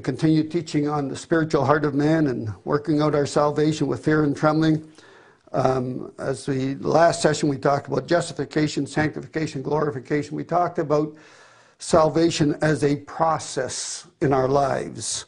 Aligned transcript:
to 0.00 0.04
continue 0.04 0.42
teaching 0.42 0.88
on 0.88 1.08
the 1.08 1.16
spiritual 1.16 1.64
heart 1.64 1.84
of 1.84 1.94
man 1.94 2.28
and 2.28 2.50
working 2.64 3.02
out 3.02 3.14
our 3.14 3.26
salvation 3.26 3.86
with 3.86 4.02
fear 4.02 4.24
and 4.24 4.34
trembling. 4.34 4.90
Um, 5.52 6.12
as 6.18 6.46
the 6.46 6.76
last 6.76 7.20
session, 7.20 7.50
we 7.50 7.58
talked 7.58 7.86
about 7.86 8.06
justification, 8.06 8.86
sanctification, 8.86 9.60
glorification. 9.60 10.36
We 10.36 10.44
talked 10.44 10.78
about 10.78 11.14
salvation 11.78 12.56
as 12.62 12.82
a 12.82 12.96
process 12.96 14.06
in 14.22 14.32
our 14.32 14.48
lives 14.48 15.26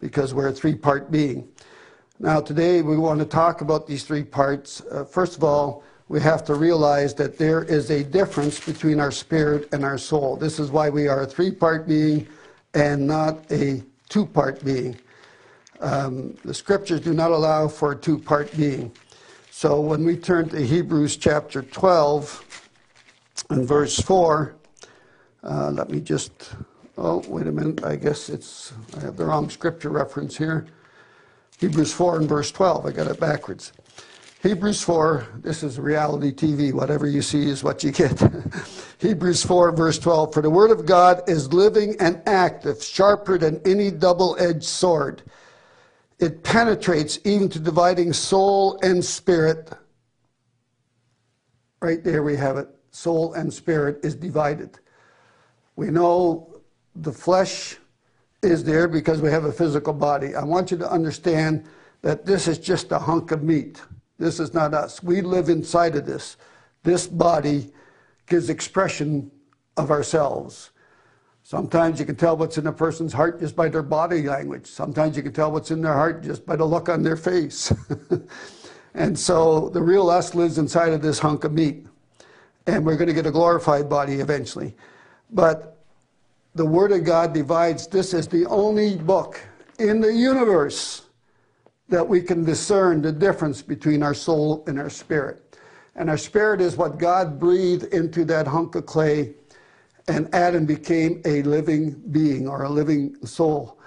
because 0.00 0.34
we're 0.34 0.48
a 0.48 0.52
three 0.52 0.74
part 0.74 1.10
being. 1.10 1.48
Now, 2.18 2.40
today 2.40 2.82
we 2.82 2.98
want 2.98 3.20
to 3.20 3.26
talk 3.26 3.62
about 3.62 3.86
these 3.86 4.04
three 4.04 4.24
parts. 4.24 4.82
Uh, 4.82 5.04
first 5.04 5.36
of 5.36 5.44
all, 5.44 5.82
we 6.08 6.20
have 6.20 6.44
to 6.44 6.54
realize 6.54 7.14
that 7.14 7.38
there 7.38 7.62
is 7.64 7.90
a 7.90 8.04
difference 8.04 8.60
between 8.60 9.00
our 9.00 9.12
spirit 9.12 9.68
and 9.72 9.82
our 9.82 9.96
soul. 9.96 10.36
This 10.36 10.58
is 10.58 10.70
why 10.70 10.90
we 10.90 11.08
are 11.08 11.22
a 11.22 11.26
three 11.26 11.52
part 11.52 11.88
being 11.88 12.28
and 12.74 13.06
not 13.06 13.50
a 13.50 13.82
two 14.10 14.26
part 14.26 14.62
being. 14.62 14.98
Um, 15.80 16.36
the 16.44 16.52
scriptures 16.52 17.00
do 17.00 17.14
not 17.14 17.30
allow 17.30 17.66
for 17.68 17.92
a 17.92 17.96
two 17.96 18.18
part 18.18 18.54
being. 18.54 18.92
So 19.50 19.80
when 19.80 20.04
we 20.04 20.16
turn 20.16 20.50
to 20.50 20.60
Hebrews 20.60 21.16
chapter 21.16 21.62
12 21.62 22.68
and 23.48 23.66
verse 23.66 23.98
4, 23.98 24.54
uh, 25.42 25.70
let 25.70 25.88
me 25.88 26.00
just, 26.00 26.32
oh, 26.98 27.24
wait 27.28 27.46
a 27.46 27.52
minute, 27.52 27.82
I 27.84 27.96
guess 27.96 28.28
it's, 28.28 28.74
I 28.96 29.00
have 29.00 29.16
the 29.16 29.24
wrong 29.24 29.48
scripture 29.48 29.90
reference 29.90 30.36
here. 30.36 30.66
Hebrews 31.58 31.92
4 31.92 32.18
and 32.18 32.28
verse 32.28 32.50
12, 32.50 32.86
I 32.86 32.92
got 32.92 33.06
it 33.06 33.20
backwards. 33.20 33.72
Hebrews 34.42 34.82
4, 34.82 35.26
this 35.42 35.62
is 35.62 35.78
reality 35.78 36.32
TV, 36.32 36.72
whatever 36.72 37.06
you 37.06 37.20
see 37.20 37.50
is 37.50 37.62
what 37.62 37.84
you 37.84 37.92
get. 37.92 38.18
Hebrews 38.98 39.44
4, 39.44 39.72
verse 39.72 39.98
12, 39.98 40.32
for 40.32 40.40
the 40.40 40.48
word 40.48 40.70
of 40.70 40.86
God 40.86 41.28
is 41.28 41.52
living 41.52 41.94
and 42.00 42.22
active, 42.26 42.82
sharper 42.82 43.36
than 43.36 43.60
any 43.66 43.90
double 43.90 44.38
edged 44.40 44.64
sword. 44.64 45.20
It 46.18 46.42
penetrates 46.42 47.18
even 47.24 47.50
to 47.50 47.58
dividing 47.58 48.14
soul 48.14 48.78
and 48.82 49.04
spirit. 49.04 49.72
Right 51.82 52.02
there 52.02 52.22
we 52.22 52.34
have 52.36 52.56
it. 52.56 52.68
Soul 52.92 53.34
and 53.34 53.52
spirit 53.52 54.02
is 54.02 54.14
divided. 54.14 54.78
We 55.76 55.90
know 55.90 56.60
the 56.96 57.12
flesh 57.12 57.76
is 58.42 58.64
there 58.64 58.88
because 58.88 59.20
we 59.20 59.30
have 59.30 59.44
a 59.44 59.52
physical 59.52 59.92
body. 59.92 60.34
I 60.34 60.44
want 60.44 60.70
you 60.70 60.78
to 60.78 60.90
understand 60.90 61.66
that 62.00 62.24
this 62.24 62.48
is 62.48 62.58
just 62.58 62.90
a 62.90 62.98
hunk 62.98 63.32
of 63.32 63.42
meat. 63.42 63.82
This 64.20 64.38
is 64.38 64.52
not 64.52 64.74
us. 64.74 65.02
We 65.02 65.22
live 65.22 65.48
inside 65.48 65.96
of 65.96 66.04
this. 66.04 66.36
This 66.82 67.06
body 67.06 67.72
gives 68.26 68.50
expression 68.50 69.30
of 69.78 69.90
ourselves. 69.90 70.70
Sometimes 71.42 71.98
you 71.98 72.04
can 72.04 72.16
tell 72.16 72.36
what's 72.36 72.58
in 72.58 72.66
a 72.66 72.72
person's 72.72 73.14
heart 73.14 73.40
just 73.40 73.56
by 73.56 73.70
their 73.70 73.82
body 73.82 74.22
language. 74.22 74.66
Sometimes 74.66 75.16
you 75.16 75.22
can 75.22 75.32
tell 75.32 75.50
what's 75.50 75.70
in 75.70 75.80
their 75.80 75.94
heart 75.94 76.22
just 76.22 76.44
by 76.44 76.54
the 76.54 76.64
look 76.66 76.90
on 76.90 77.02
their 77.02 77.16
face. 77.16 77.72
and 78.94 79.18
so 79.18 79.70
the 79.70 79.82
real 79.82 80.10
us 80.10 80.34
lives 80.34 80.58
inside 80.58 80.92
of 80.92 81.00
this 81.00 81.18
hunk 81.18 81.44
of 81.44 81.52
meat. 81.52 81.86
And 82.66 82.84
we're 82.84 82.96
going 82.96 83.08
to 83.08 83.14
get 83.14 83.26
a 83.26 83.30
glorified 83.30 83.88
body 83.88 84.20
eventually. 84.20 84.76
But 85.30 85.82
the 86.54 86.66
Word 86.66 86.92
of 86.92 87.04
God 87.04 87.32
divides. 87.32 87.86
This 87.86 88.12
is 88.12 88.28
the 88.28 88.44
only 88.46 88.96
book 88.96 89.40
in 89.78 90.02
the 90.02 90.12
universe 90.12 91.06
that 91.90 92.08
we 92.08 92.22
can 92.22 92.44
discern 92.44 93.02
the 93.02 93.12
difference 93.12 93.62
between 93.62 94.02
our 94.02 94.14
soul 94.14 94.64
and 94.66 94.78
our 94.78 94.88
spirit. 94.90 95.58
And 95.96 96.08
our 96.08 96.16
spirit 96.16 96.60
is 96.60 96.76
what 96.76 96.98
God 96.98 97.38
breathed 97.38 97.92
into 97.92 98.24
that 98.26 98.46
hunk 98.46 98.76
of 98.76 98.86
clay, 98.86 99.34
and 100.08 100.32
Adam 100.34 100.64
became 100.64 101.20
a 101.24 101.42
living 101.42 102.00
being 102.10 102.48
or 102.48 102.62
a 102.62 102.68
living 102.68 103.16
soul. 103.26 103.78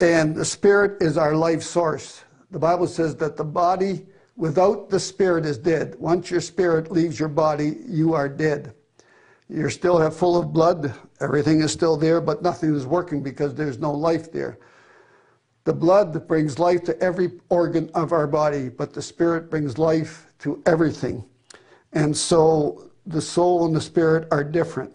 And 0.00 0.34
the 0.34 0.44
spirit 0.44 1.00
is 1.00 1.16
our 1.16 1.34
life 1.34 1.62
source. 1.62 2.24
The 2.50 2.58
Bible 2.58 2.86
says 2.86 3.14
that 3.16 3.36
the 3.36 3.44
body 3.44 4.06
without 4.36 4.90
the 4.90 4.98
spirit 4.98 5.46
is 5.46 5.58
dead. 5.58 5.94
Once 5.98 6.30
your 6.30 6.40
spirit 6.40 6.90
leaves 6.90 7.20
your 7.20 7.28
body, 7.28 7.76
you 7.86 8.14
are 8.14 8.28
dead. 8.28 8.74
You're 9.48 9.70
still 9.70 10.10
full 10.10 10.36
of 10.38 10.52
blood, 10.52 10.94
everything 11.20 11.60
is 11.60 11.72
still 11.72 11.96
there, 11.96 12.20
but 12.20 12.42
nothing 12.42 12.74
is 12.74 12.86
working 12.86 13.22
because 13.22 13.54
there's 13.54 13.78
no 13.78 13.92
life 13.92 14.32
there. 14.32 14.58
The 15.64 15.72
blood 15.72 16.28
brings 16.28 16.58
life 16.58 16.84
to 16.84 17.00
every 17.02 17.32
organ 17.48 17.90
of 17.94 18.12
our 18.12 18.26
body, 18.26 18.68
but 18.68 18.92
the 18.92 19.00
spirit 19.00 19.50
brings 19.50 19.78
life 19.78 20.26
to 20.40 20.62
everything. 20.66 21.24
And 21.94 22.14
so 22.14 22.90
the 23.06 23.20
soul 23.20 23.64
and 23.66 23.74
the 23.74 23.80
spirit 23.80 24.28
are 24.30 24.44
different. 24.44 24.92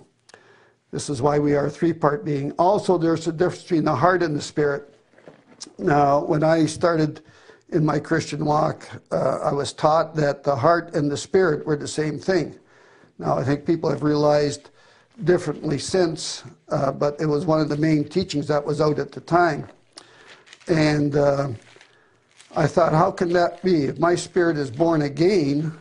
This 0.91 1.09
is 1.09 1.21
why 1.21 1.39
we 1.39 1.55
are 1.55 1.67
a 1.67 1.69
three 1.69 1.93
part 1.93 2.23
being. 2.23 2.51
Also, 2.53 2.97
there's 2.97 3.27
a 3.27 3.31
difference 3.31 3.63
between 3.63 3.83
the 3.83 3.95
heart 3.95 4.21
and 4.21 4.35
the 4.35 4.41
spirit. 4.41 4.93
Now, 5.77 6.23
when 6.23 6.43
I 6.43 6.65
started 6.65 7.21
in 7.69 7.85
my 7.85 7.99
Christian 7.99 8.45
walk, 8.45 8.87
uh, 9.11 9.39
I 9.43 9.51
was 9.51 9.73
taught 9.73 10.15
that 10.15 10.43
the 10.43 10.55
heart 10.55 10.95
and 10.95 11.09
the 11.09 11.17
spirit 11.17 11.65
were 11.65 11.75
the 11.75 11.87
same 11.87 12.19
thing. 12.19 12.57
Now, 13.17 13.37
I 13.37 13.43
think 13.43 13.65
people 13.65 13.89
have 13.89 14.03
realized 14.03 14.69
differently 15.23 15.77
since, 15.77 16.43
uh, 16.69 16.91
but 16.91 17.19
it 17.19 17.25
was 17.25 17.45
one 17.45 17.59
of 17.59 17.69
the 17.69 17.77
main 17.77 18.07
teachings 18.07 18.47
that 18.47 18.63
was 18.63 18.81
out 18.81 18.99
at 18.99 19.11
the 19.11 19.21
time. 19.21 19.67
And 20.69 21.15
uh, 21.15 21.49
I 22.55 22.67
thought, 22.67 22.93
how 22.93 23.09
can 23.09 23.33
that 23.33 23.61
be? 23.63 23.85
If 23.85 23.97
my 23.97 24.13
spirit 24.13 24.55
is 24.55 24.69
born 24.69 25.01
again 25.01 25.73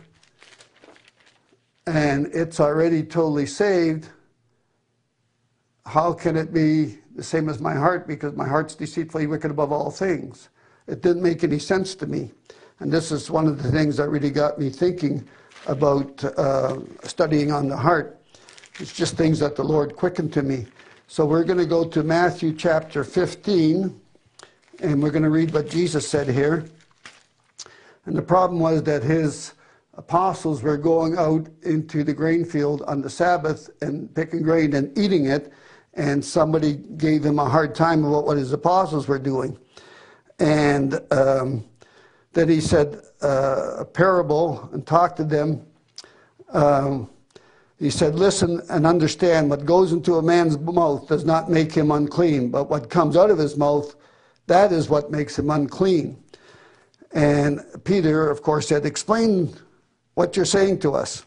and 1.85 2.27
it's 2.33 2.59
already 2.59 3.03
totally 3.03 3.45
saved, 3.45 4.09
how 5.85 6.13
can 6.13 6.35
it 6.35 6.51
be 6.51 6.97
the 7.15 7.23
same 7.23 7.49
as 7.49 7.59
my 7.59 7.73
heart? 7.73 8.07
Because 8.07 8.35
my 8.35 8.47
heart's 8.47 8.73
deceitfully 8.73 9.27
wicked 9.27 9.51
above 9.51 9.71
all 9.71 9.91
things. 9.91 10.49
It 10.87 11.01
didn't 11.01 11.21
make 11.21 11.43
any 11.43 11.59
sense 11.59 11.93
to 11.95 12.07
me. 12.07 12.31
And 12.79 12.91
this 12.91 13.11
is 13.11 13.29
one 13.29 13.45
of 13.47 13.61
the 13.61 13.71
things 13.71 13.97
that 13.97 14.09
really 14.09 14.31
got 14.31 14.57
me 14.57 14.71
thinking 14.71 15.27
about 15.67 16.23
uh, 16.23 16.79
studying 17.03 17.51
on 17.51 17.67
the 17.67 17.77
heart. 17.77 18.19
It's 18.79 18.93
just 18.93 19.17
things 19.17 19.37
that 19.39 19.55
the 19.55 19.63
Lord 19.63 19.95
quickened 19.95 20.33
to 20.33 20.41
me. 20.41 20.65
So 21.07 21.25
we're 21.25 21.43
going 21.43 21.59
to 21.59 21.65
go 21.65 21.85
to 21.85 22.03
Matthew 22.03 22.53
chapter 22.53 23.03
15, 23.03 23.99
and 24.81 25.01
we're 25.01 25.11
going 25.11 25.23
to 25.23 25.29
read 25.29 25.51
what 25.53 25.69
Jesus 25.69 26.07
said 26.07 26.27
here. 26.27 26.65
And 28.05 28.15
the 28.15 28.21
problem 28.21 28.59
was 28.59 28.83
that 28.83 29.03
his 29.03 29.53
apostles 29.95 30.63
were 30.63 30.77
going 30.77 31.17
out 31.17 31.47
into 31.63 32.03
the 32.03 32.13
grain 32.13 32.45
field 32.45 32.81
on 32.83 33.01
the 33.01 33.09
Sabbath 33.09 33.69
and 33.81 34.13
picking 34.15 34.41
grain 34.41 34.73
and 34.73 34.97
eating 34.97 35.25
it, 35.25 35.51
and 35.93 36.23
somebody 36.23 36.73
gave 36.97 37.25
him 37.25 37.39
a 37.39 37.49
hard 37.49 37.75
time 37.75 38.05
about 38.05 38.25
what 38.25 38.37
his 38.37 38.53
apostles 38.53 39.07
were 39.07 39.19
doing. 39.19 39.57
And 40.39 40.99
um, 41.11 41.65
then 42.31 42.47
he 42.47 42.61
said 42.61 43.01
uh, 43.21 43.77
a 43.79 43.85
parable 43.85 44.69
and 44.71 44.87
talked 44.87 45.17
to 45.17 45.25
them. 45.25 45.65
Um, 46.53 47.09
he 47.77 47.89
said, 47.89 48.15
Listen 48.15 48.61
and 48.69 48.87
understand 48.87 49.49
what 49.49 49.65
goes 49.65 49.91
into 49.91 50.15
a 50.15 50.21
man's 50.21 50.57
mouth 50.57 51.07
does 51.07 51.25
not 51.25 51.49
make 51.49 51.73
him 51.73 51.91
unclean, 51.91 52.49
but 52.49 52.69
what 52.69 52.89
comes 52.89 53.17
out 53.17 53.29
of 53.29 53.37
his 53.37 53.57
mouth, 53.57 53.95
that 54.49 54.71
is 54.71 54.89
what 54.89 55.11
makes 55.11 55.39
him 55.39 55.49
unclean. 55.49 56.21
And 57.13 57.61
Peter, 57.83 58.29
of 58.29 58.41
course, 58.41 58.67
said, 58.67 58.85
Explain 58.85 59.53
what 60.15 60.35
you're 60.35 60.45
saying 60.45 60.79
to 60.79 60.93
us. 60.93 61.25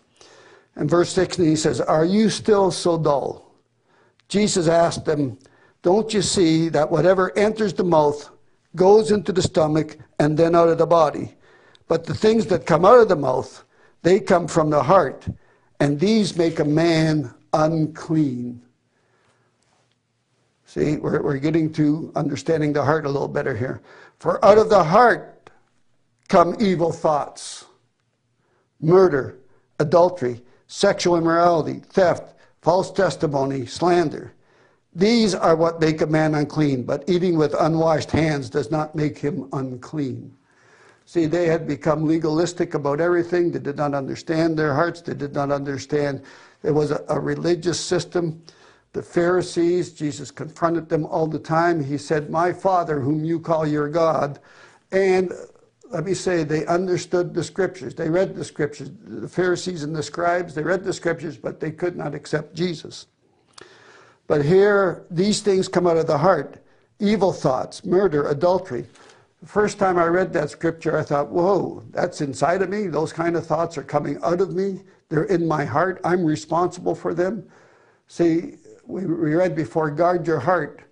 And 0.77 0.89
verse 0.89 1.11
16, 1.11 1.45
he 1.45 1.57
says, 1.57 1.81
Are 1.81 2.05
you 2.05 2.29
still 2.29 2.71
so 2.71 2.99
dull? 2.99 3.55
Jesus 4.29 4.69
asked 4.69 5.05
them, 5.05 5.39
Don't 5.83 6.13
you 6.13 6.23
see 6.23 6.69
that 6.69 6.91
whatever 6.91 7.37
enters 7.37 7.73
the 7.73 7.85
mouth 7.85 8.31
goes 8.77 9.11
into 9.11 9.33
the 9.33 9.43
stomach 9.43 9.99
and 10.19 10.37
then 10.37 10.55
out 10.55 10.69
of 10.69 10.79
the 10.79 10.87
body? 10.87 11.35
But 11.89 12.05
the 12.05 12.15
things 12.15 12.47
that 12.47 12.67
come 12.67 12.85
out 12.85 13.01
of 13.01 13.09
the 13.09 13.17
mouth, 13.17 13.65
they 14.03 14.19
come 14.19 14.49
from 14.49 14.71
the 14.71 14.83
heart, 14.83 15.27
and 15.81 15.99
these 15.99 16.37
make 16.37 16.59
a 16.59 16.65
man 16.65 17.35
unclean. 17.53 18.63
See, 20.73 20.97
we're, 20.97 21.23
we're 21.23 21.37
getting 21.37 21.71
to 21.75 22.11
understanding 22.17 22.73
the 22.73 22.83
heart 22.83 23.05
a 23.05 23.09
little 23.11 23.29
better 23.29 23.55
here. 23.55 23.83
For 24.21 24.43
out 24.43 24.57
of 24.57 24.71
the 24.71 24.83
heart 24.83 25.51
come 26.31 26.57
evil 26.59 26.91
thoughts, 26.91 27.67
murder, 28.81 29.37
adultery, 29.81 30.41
sexual 30.69 31.19
immorality, 31.19 31.83
theft, 31.91 32.37
false 32.63 32.91
testimony, 32.91 33.67
slander. 33.67 34.33
These 34.95 35.35
are 35.35 35.57
what 35.57 35.79
make 35.79 36.01
a 36.01 36.07
man 36.07 36.35
unclean, 36.35 36.85
but 36.85 37.05
eating 37.07 37.37
with 37.37 37.55
unwashed 37.61 38.11
hands 38.11 38.49
does 38.49 38.71
not 38.71 38.95
make 38.95 39.19
him 39.19 39.51
unclean. 39.53 40.35
See, 41.05 41.27
they 41.27 41.49
had 41.49 41.67
become 41.67 42.07
legalistic 42.07 42.73
about 42.73 42.99
everything. 42.99 43.53
They 43.53 43.59
did 43.59 43.77
not 43.77 43.93
understand 43.93 44.59
their 44.59 44.73
hearts. 44.73 45.03
They 45.03 45.13
did 45.13 45.35
not 45.35 45.51
understand 45.51 46.23
It 46.63 46.71
was 46.71 46.93
a, 46.93 47.05
a 47.11 47.21
religious 47.21 47.79
system. 47.79 48.43
The 48.93 49.03
Pharisees, 49.03 49.93
Jesus 49.93 50.31
confronted 50.31 50.89
them 50.89 51.07
all 51.07 51.27
the 51.27 51.39
time. 51.39 51.83
He 51.83 51.97
said, 51.97 52.31
My 52.31 52.53
Father, 52.53 53.01
whom 53.01 53.25
you 53.25 53.41
call 53.41 53.67
your 53.67 53.89
God. 53.89 54.39
And 54.91 55.33
let 55.91 56.05
me 56.05 56.15
say, 56.15 56.45
they 56.45 56.67
understood 56.67 57.35
the 57.35 57.45
scriptures. 57.45 57.95
They 57.95 58.11
read 58.11 58.35
the 58.35 58.45
scriptures. 58.45 58.91
The 59.05 59.29
Pharisees 59.29 59.83
and 59.83 59.95
the 59.95 60.03
scribes, 60.03 60.55
they 60.55 60.63
read 60.63 60.85
the 60.85 60.93
scriptures, 60.93 61.37
but 61.37 61.61
they 61.61 61.71
could 61.71 61.97
not 61.97 62.15
accept 62.15 62.55
Jesus. 62.55 63.07
But 64.27 64.45
here, 64.45 65.05
these 65.11 65.41
things 65.41 65.69
come 65.69 65.87
out 65.87 65.97
of 65.97 66.07
the 66.07 66.19
heart 66.19 66.59
evil 66.99 67.33
thoughts, 67.33 67.85
murder, 67.85 68.29
adultery. 68.29 68.87
The 69.41 69.49
first 69.49 69.77
time 69.77 69.99
I 69.99 70.07
read 70.07 70.33
that 70.35 70.51
scripture, 70.51 70.97
I 70.97 71.03
thought, 71.03 71.31
whoa, 71.31 71.83
that's 71.91 72.21
inside 72.21 72.63
of 72.63 72.71
me. 72.71 72.87
Those 72.87 73.13
kind 73.13 73.35
of 73.35 73.45
thoughts 73.45 73.77
are 73.77 73.83
coming 73.83 74.21
out 74.23 74.41
of 74.41 74.55
me. 74.55 74.83
They're 75.09 75.25
in 75.25 75.49
my 75.49 75.65
heart. 75.65 76.01
I'm 76.05 76.25
responsible 76.25 76.95
for 76.95 77.13
them. 77.13 77.45
See, 78.07 78.55
we, 78.87 79.07
we 79.07 79.35
read 79.35 79.55
before, 79.55 79.91
guard 79.91 80.27
your 80.27 80.41
heart 80.41 80.83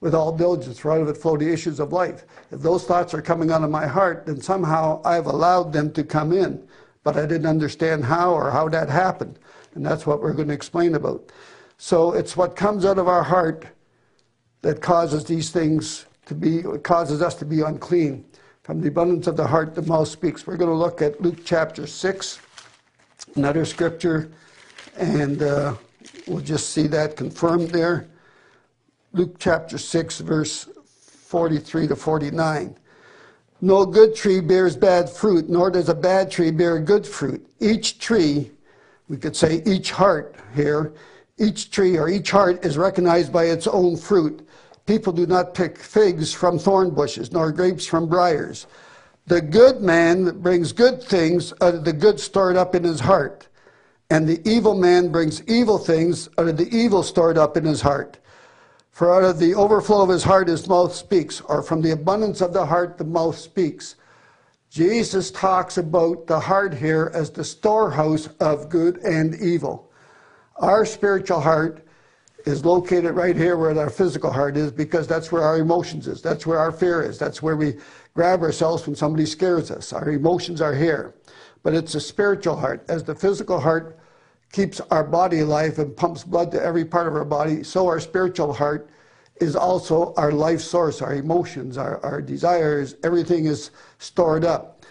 with 0.00 0.14
all 0.14 0.36
diligence, 0.36 0.78
for 0.78 0.92
out 0.92 1.00
of 1.00 1.08
it 1.08 1.16
flow 1.16 1.36
the 1.36 1.52
issues 1.52 1.80
of 1.80 1.92
life. 1.92 2.24
If 2.50 2.60
those 2.60 2.84
thoughts 2.84 3.14
are 3.14 3.22
coming 3.22 3.50
out 3.50 3.64
of 3.64 3.70
my 3.70 3.86
heart, 3.86 4.26
then 4.26 4.40
somehow 4.40 5.02
I've 5.04 5.26
allowed 5.26 5.72
them 5.72 5.92
to 5.92 6.04
come 6.04 6.32
in, 6.32 6.66
but 7.02 7.16
I 7.16 7.26
didn't 7.26 7.46
understand 7.46 8.04
how 8.04 8.32
or 8.32 8.50
how 8.50 8.68
that 8.68 8.88
happened. 8.88 9.38
And 9.74 9.84
that's 9.84 10.06
what 10.06 10.22
we're 10.22 10.32
going 10.32 10.48
to 10.48 10.54
explain 10.54 10.94
about. 10.94 11.32
So 11.76 12.12
it's 12.12 12.36
what 12.36 12.56
comes 12.56 12.84
out 12.84 12.98
of 12.98 13.08
our 13.08 13.22
heart 13.22 13.66
that 14.62 14.80
causes 14.80 15.24
these 15.24 15.50
things 15.50 16.06
to 16.26 16.34
be, 16.34 16.62
causes 16.82 17.22
us 17.22 17.34
to 17.36 17.44
be 17.44 17.62
unclean. 17.62 18.24
From 18.62 18.80
the 18.80 18.88
abundance 18.88 19.26
of 19.26 19.36
the 19.36 19.46
heart, 19.46 19.74
the 19.74 19.82
mouth 19.82 20.08
speaks. 20.08 20.46
We're 20.46 20.56
going 20.56 20.70
to 20.70 20.76
look 20.76 21.00
at 21.00 21.20
Luke 21.22 21.38
chapter 21.44 21.86
6, 21.86 22.38
another 23.34 23.64
scripture, 23.64 24.30
and 24.96 25.42
uh, 25.42 25.74
we'll 26.28 26.40
just 26.40 26.70
see 26.70 26.86
that 26.88 27.16
confirmed 27.16 27.70
there. 27.70 28.08
Luke 29.12 29.36
chapter 29.38 29.78
6, 29.78 30.20
verse 30.20 30.68
43 30.94 31.88
to 31.88 31.96
49. 31.96 32.76
No 33.60 33.84
good 33.84 34.14
tree 34.14 34.40
bears 34.40 34.76
bad 34.76 35.10
fruit, 35.10 35.48
nor 35.48 35.70
does 35.70 35.88
a 35.88 35.94
bad 35.94 36.30
tree 36.30 36.50
bear 36.50 36.78
good 36.78 37.06
fruit. 37.06 37.44
Each 37.58 37.98
tree, 37.98 38.52
we 39.08 39.16
could 39.16 39.34
say 39.34 39.62
each 39.66 39.90
heart 39.90 40.36
here, 40.54 40.92
each 41.38 41.70
tree 41.70 41.98
or 41.98 42.08
each 42.08 42.30
heart 42.30 42.64
is 42.64 42.76
recognized 42.76 43.32
by 43.32 43.44
its 43.46 43.66
own 43.66 43.96
fruit. 43.96 44.46
People 44.86 45.12
do 45.12 45.26
not 45.26 45.54
pick 45.54 45.78
figs 45.78 46.32
from 46.32 46.58
thorn 46.58 46.90
bushes, 46.90 47.32
nor 47.32 47.50
grapes 47.50 47.86
from 47.86 48.08
briars. 48.08 48.66
The 49.26 49.40
good 49.40 49.80
man 49.80 50.40
brings 50.40 50.72
good 50.72 51.02
things 51.02 51.52
out 51.60 51.74
of 51.74 51.84
the 51.84 51.92
good 51.92 52.20
stored 52.20 52.56
up 52.56 52.74
in 52.74 52.84
his 52.84 53.00
heart, 53.00 53.47
and 54.10 54.26
the 54.26 54.40
evil 54.48 54.74
man 54.74 55.10
brings 55.10 55.42
evil 55.46 55.78
things 55.78 56.28
out 56.38 56.48
of 56.48 56.56
the 56.56 56.74
evil 56.74 57.02
stored 57.02 57.36
up 57.36 57.56
in 57.56 57.64
his 57.64 57.80
heart. 57.80 58.18
For 58.90 59.14
out 59.14 59.22
of 59.22 59.38
the 59.38 59.54
overflow 59.54 60.02
of 60.02 60.08
his 60.08 60.24
heart 60.24 60.48
his 60.48 60.66
mouth 60.66 60.94
speaks, 60.94 61.40
or 61.42 61.62
from 61.62 61.82
the 61.82 61.92
abundance 61.92 62.40
of 62.40 62.52
the 62.52 62.66
heart 62.66 62.98
the 62.98 63.04
mouth 63.04 63.38
speaks. 63.38 63.96
Jesus 64.70 65.30
talks 65.30 65.78
about 65.78 66.26
the 66.26 66.40
heart 66.40 66.74
here 66.74 67.10
as 67.14 67.30
the 67.30 67.44
storehouse 67.44 68.28
of 68.40 68.68
good 68.68 68.98
and 68.98 69.34
evil. 69.36 69.90
Our 70.56 70.84
spiritual 70.84 71.40
heart 71.40 71.86
is 72.44 72.64
located 72.64 73.14
right 73.14 73.36
here 73.36 73.56
where 73.56 73.78
our 73.78 73.90
physical 73.90 74.32
heart 74.32 74.56
is 74.56 74.72
because 74.72 75.06
that's 75.06 75.30
where 75.30 75.42
our 75.42 75.58
emotions 75.58 76.06
is. 76.06 76.22
That's 76.22 76.46
where 76.46 76.58
our 76.58 76.72
fear 76.72 77.02
is. 77.02 77.18
That's 77.18 77.42
where 77.42 77.56
we 77.56 77.76
grab 78.14 78.42
ourselves 78.42 78.86
when 78.86 78.96
somebody 78.96 79.26
scares 79.26 79.70
us. 79.70 79.92
Our 79.92 80.10
emotions 80.10 80.60
are 80.60 80.74
here. 80.74 81.14
But 81.62 81.74
it's 81.74 81.94
a 81.94 82.00
spiritual 82.00 82.56
heart. 82.56 82.84
As 82.88 83.04
the 83.04 83.14
physical 83.14 83.60
heart 83.60 83.97
keeps 84.52 84.80
our 84.90 85.04
body 85.04 85.40
alive 85.40 85.78
and 85.78 85.96
pumps 85.96 86.24
blood 86.24 86.50
to 86.52 86.62
every 86.62 86.84
part 86.84 87.06
of 87.06 87.14
our 87.14 87.24
body, 87.24 87.62
so 87.62 87.86
our 87.86 88.00
spiritual 88.00 88.52
heart 88.52 88.88
is 89.40 89.54
also 89.54 90.14
our 90.16 90.32
life 90.32 90.60
source, 90.60 91.00
our 91.00 91.14
emotions, 91.14 91.78
our, 91.78 92.04
our 92.04 92.20
desires, 92.20 92.96
everything 93.04 93.44
is 93.46 93.70
stored 93.98 94.44
up. 94.44 94.84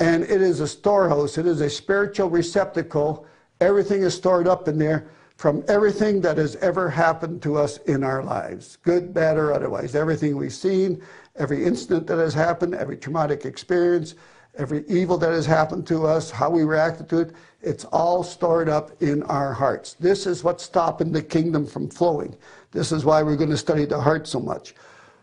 And 0.00 0.24
it 0.24 0.42
is 0.42 0.60
a 0.60 0.66
storehouse, 0.66 1.38
it 1.38 1.46
is 1.46 1.60
a 1.60 1.70
spiritual 1.70 2.28
receptacle 2.28 3.26
Everything 3.60 4.02
is 4.02 4.14
stored 4.14 4.48
up 4.48 4.68
in 4.68 4.78
there 4.78 5.08
from 5.36 5.64
everything 5.68 6.20
that 6.20 6.38
has 6.38 6.56
ever 6.56 6.88
happened 6.88 7.42
to 7.42 7.56
us 7.56 7.78
in 7.78 8.04
our 8.04 8.22
lives, 8.22 8.76
good, 8.82 9.14
bad, 9.14 9.36
or 9.36 9.52
otherwise. 9.52 9.94
Everything 9.94 10.36
we've 10.36 10.52
seen, 10.52 11.02
every 11.36 11.64
incident 11.64 12.06
that 12.06 12.18
has 12.18 12.34
happened, 12.34 12.74
every 12.74 12.96
traumatic 12.96 13.44
experience, 13.44 14.14
every 14.56 14.84
evil 14.88 15.18
that 15.18 15.32
has 15.32 15.46
happened 15.46 15.86
to 15.88 16.06
us, 16.06 16.30
how 16.30 16.50
we 16.50 16.62
reacted 16.62 17.08
to 17.08 17.18
it, 17.20 17.32
it's 17.62 17.84
all 17.86 18.22
stored 18.22 18.68
up 18.68 19.02
in 19.02 19.22
our 19.24 19.52
hearts. 19.52 19.94
This 19.94 20.26
is 20.26 20.44
what's 20.44 20.64
stopping 20.64 21.12
the 21.12 21.22
kingdom 21.22 21.66
from 21.66 21.88
flowing. 21.88 22.36
This 22.70 22.92
is 22.92 23.04
why 23.04 23.22
we're 23.22 23.36
going 23.36 23.50
to 23.50 23.56
study 23.56 23.84
the 23.84 24.00
heart 24.00 24.26
so 24.26 24.38
much. 24.38 24.74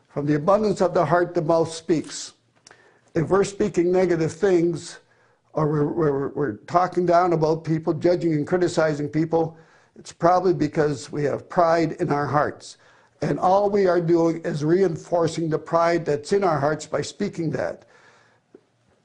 From 0.09 0.25
the 0.25 0.35
abundance 0.35 0.81
of 0.81 0.93
the 0.93 1.05
heart, 1.05 1.33
the 1.33 1.41
mouth 1.41 1.71
speaks. 1.71 2.33
If 3.13 3.29
we're 3.29 3.43
speaking 3.43 3.91
negative 3.91 4.31
things, 4.31 4.99
or 5.53 5.67
we're, 5.67 5.87
we're, 5.87 6.27
we're 6.29 6.53
talking 6.67 7.05
down 7.05 7.33
about 7.33 7.63
people, 7.63 7.93
judging 7.93 8.33
and 8.33 8.47
criticizing 8.47 9.07
people, 9.07 9.57
it's 9.97 10.11
probably 10.11 10.53
because 10.53 11.11
we 11.11 11.23
have 11.25 11.49
pride 11.49 11.93
in 11.99 12.11
our 12.11 12.25
hearts. 12.25 12.77
And 13.21 13.37
all 13.39 13.69
we 13.69 13.85
are 13.87 14.01
doing 14.01 14.41
is 14.43 14.63
reinforcing 14.63 15.49
the 15.49 15.59
pride 15.59 16.05
that's 16.05 16.33
in 16.33 16.43
our 16.43 16.59
hearts 16.59 16.87
by 16.87 17.01
speaking 17.01 17.51
that. 17.51 17.85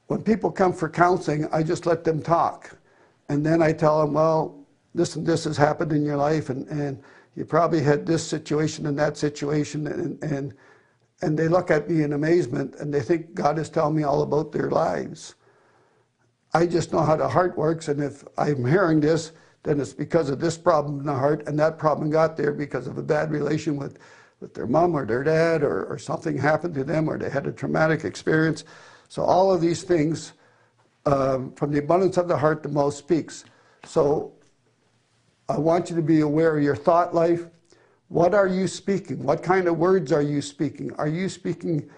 When 0.07 0.21
people 0.23 0.51
come 0.51 0.73
for 0.73 0.89
counseling, 0.89 1.47
I 1.51 1.63
just 1.63 1.85
let 1.85 2.03
them 2.03 2.21
talk. 2.21 2.77
And 3.29 3.45
then 3.45 3.61
I 3.61 3.73
tell 3.73 4.01
them, 4.01 4.13
well, 4.13 4.65
this 4.95 5.15
and 5.15 5.25
this 5.25 5.43
has 5.43 5.57
happened 5.57 5.91
in 5.91 6.03
your 6.03 6.17
life, 6.17 6.49
and, 6.49 6.67
and 6.69 7.01
you 7.35 7.45
probably 7.45 7.83
had 7.83 8.05
this 8.05 8.25
situation 8.25 8.87
and 8.87 8.97
that 8.97 9.17
situation, 9.17 9.85
and, 9.87 10.23
and, 10.23 10.53
and 11.21 11.37
they 11.37 11.47
look 11.47 11.69
at 11.69 11.89
me 11.89 12.03
in 12.03 12.13
amazement 12.13 12.75
and 12.75 12.91
they 12.93 13.01
think 13.01 13.33
God 13.33 13.59
is 13.59 13.69
telling 13.69 13.95
me 13.95 14.03
all 14.03 14.23
about 14.23 14.51
their 14.51 14.71
lives. 14.71 15.35
I 16.53 16.65
just 16.65 16.93
know 16.93 17.01
how 17.01 17.15
the 17.15 17.27
heart 17.27 17.57
works, 17.57 17.89
and 17.89 18.01
if 18.01 18.23
I'm 18.37 18.65
hearing 18.65 19.01
this, 19.01 19.33
then 19.63 19.79
it's 19.79 19.93
because 19.93 20.29
of 20.29 20.39
this 20.39 20.57
problem 20.57 21.01
in 21.01 21.05
the 21.05 21.13
heart, 21.13 21.45
and 21.47 21.59
that 21.59 21.77
problem 21.77 22.09
got 22.09 22.37
there 22.37 22.53
because 22.53 22.87
of 22.87 22.97
a 22.97 23.03
bad 23.03 23.29
relation 23.29 23.75
with, 23.75 23.99
with 24.39 24.53
their 24.53 24.67
mom 24.67 24.95
or 24.95 25.05
their 25.05 25.23
dad, 25.23 25.61
or, 25.61 25.85
or 25.85 25.99
something 25.99 26.37
happened 26.37 26.73
to 26.75 26.83
them, 26.85 27.09
or 27.09 27.17
they 27.17 27.29
had 27.29 27.45
a 27.45 27.51
traumatic 27.51 28.05
experience. 28.05 28.63
So 29.07 29.23
all 29.23 29.53
of 29.53 29.61
these 29.61 29.83
things, 29.83 30.33
um, 31.05 31.53
from 31.53 31.71
the 31.71 31.79
abundance 31.79 32.17
of 32.17 32.27
the 32.27 32.37
heart, 32.37 32.63
the 32.63 32.69
mouth 32.69 32.93
speaks. 32.93 33.45
So 33.85 34.33
I 35.49 35.57
want 35.57 35.89
you 35.89 35.95
to 35.95 36.01
be 36.01 36.21
aware 36.21 36.57
of 36.57 36.63
your 36.63 36.75
thought 36.75 37.15
life. 37.15 37.45
What 38.09 38.33
are 38.33 38.47
you 38.47 38.67
speaking? 38.67 39.23
What 39.23 39.43
kind 39.43 39.67
of 39.67 39.77
words 39.77 40.11
are 40.11 40.21
you 40.21 40.41
speaking? 40.41 40.93
Are 40.95 41.07
you 41.07 41.29
speaking 41.29 41.89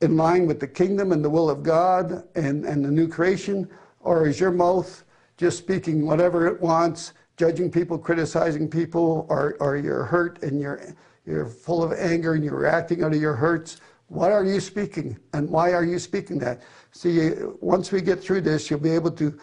in 0.00 0.16
line 0.16 0.46
with 0.46 0.60
the 0.60 0.66
kingdom 0.66 1.12
and 1.12 1.24
the 1.24 1.30
will 1.30 1.50
of 1.50 1.62
God 1.62 2.24
and, 2.34 2.64
and 2.64 2.84
the 2.84 2.90
new 2.90 3.08
creation? 3.08 3.68
Or 4.00 4.26
is 4.26 4.40
your 4.40 4.50
mouth 4.50 5.04
just 5.36 5.58
speaking 5.58 6.06
whatever 6.06 6.46
it 6.46 6.60
wants, 6.60 7.12
judging 7.36 7.70
people, 7.70 7.98
criticizing 7.98 8.68
people, 8.68 9.26
or, 9.28 9.56
or 9.60 9.76
you're 9.76 10.04
hurt 10.04 10.42
and 10.42 10.60
you're, 10.60 10.80
you're 11.26 11.46
full 11.46 11.82
of 11.82 11.92
anger 11.92 12.34
and 12.34 12.44
you're 12.44 12.56
reacting 12.56 13.02
out 13.04 13.14
of 13.14 13.20
your 13.20 13.34
hurts? 13.34 13.80
What 14.08 14.30
are 14.30 14.44
you 14.44 14.60
speaking 14.60 15.18
and 15.32 15.50
why 15.50 15.72
are 15.72 15.84
you 15.84 15.98
speaking 15.98 16.38
that? 16.38 16.62
See, 16.92 17.30
once 17.60 17.90
we 17.90 18.00
get 18.00 18.22
through 18.22 18.42
this, 18.42 18.70
you'll 18.70 18.78
be 18.78 18.90
able 18.90 19.10
to 19.12 19.38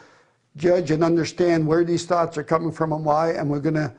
judge 0.55 0.91
and 0.91 1.03
understand 1.03 1.67
where 1.67 1.83
these 1.83 2.05
thoughts 2.05 2.37
are 2.37 2.43
coming 2.43 2.71
from 2.71 2.93
and 2.93 3.03
why, 3.03 3.31
and 3.31 3.49
we're 3.49 3.59
going 3.59 3.75
to 3.75 3.93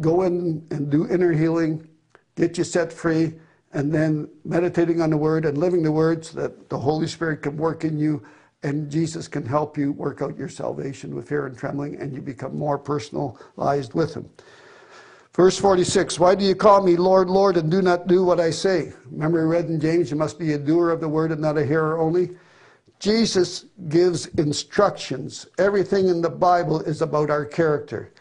go 0.00 0.22
in 0.22 0.66
and 0.70 0.90
do 0.90 1.08
inner 1.08 1.32
healing, 1.32 1.88
get 2.36 2.58
you 2.58 2.64
set 2.64 2.92
free, 2.92 3.34
and 3.72 3.92
then 3.92 4.28
meditating 4.44 5.00
on 5.00 5.10
the 5.10 5.16
Word 5.16 5.44
and 5.44 5.56
living 5.56 5.82
the 5.82 5.92
Word 5.92 6.24
so 6.24 6.40
that 6.40 6.68
the 6.68 6.78
Holy 6.78 7.06
Spirit 7.06 7.42
can 7.42 7.56
work 7.56 7.84
in 7.84 7.98
you 7.98 8.22
and 8.62 8.90
Jesus 8.90 9.26
can 9.26 9.46
help 9.46 9.78
you 9.78 9.92
work 9.92 10.20
out 10.20 10.36
your 10.36 10.48
salvation 10.48 11.14
with 11.14 11.28
fear 11.28 11.46
and 11.46 11.56
trembling, 11.56 11.96
and 11.96 12.12
you 12.12 12.20
become 12.20 12.58
more 12.58 12.78
personalized 12.78 13.94
with 13.94 14.14
Him. 14.14 14.28
Verse 15.34 15.58
46 15.58 16.18
Why 16.18 16.34
do 16.34 16.44
you 16.44 16.54
call 16.54 16.82
me 16.82 16.96
Lord, 16.96 17.30
Lord, 17.30 17.56
and 17.56 17.70
do 17.70 17.82
not 17.82 18.06
do 18.06 18.24
what 18.24 18.40
I 18.40 18.50
say? 18.50 18.92
Remember, 19.10 19.46
we 19.46 19.54
read 19.54 19.66
in 19.66 19.80
James, 19.80 20.10
you 20.10 20.16
must 20.16 20.38
be 20.38 20.52
a 20.52 20.58
doer 20.58 20.90
of 20.90 21.00
the 21.00 21.08
word 21.08 21.32
and 21.32 21.40
not 21.40 21.58
a 21.58 21.64
hearer 21.64 21.98
only. 21.98 22.30
Jesus 22.98 23.66
gives 23.88 24.26
instructions. 24.26 25.46
Everything 25.58 26.08
in 26.08 26.20
the 26.20 26.28
Bible 26.28 26.80
is 26.80 27.00
about 27.00 27.30
our 27.30 27.46
character 27.46 28.12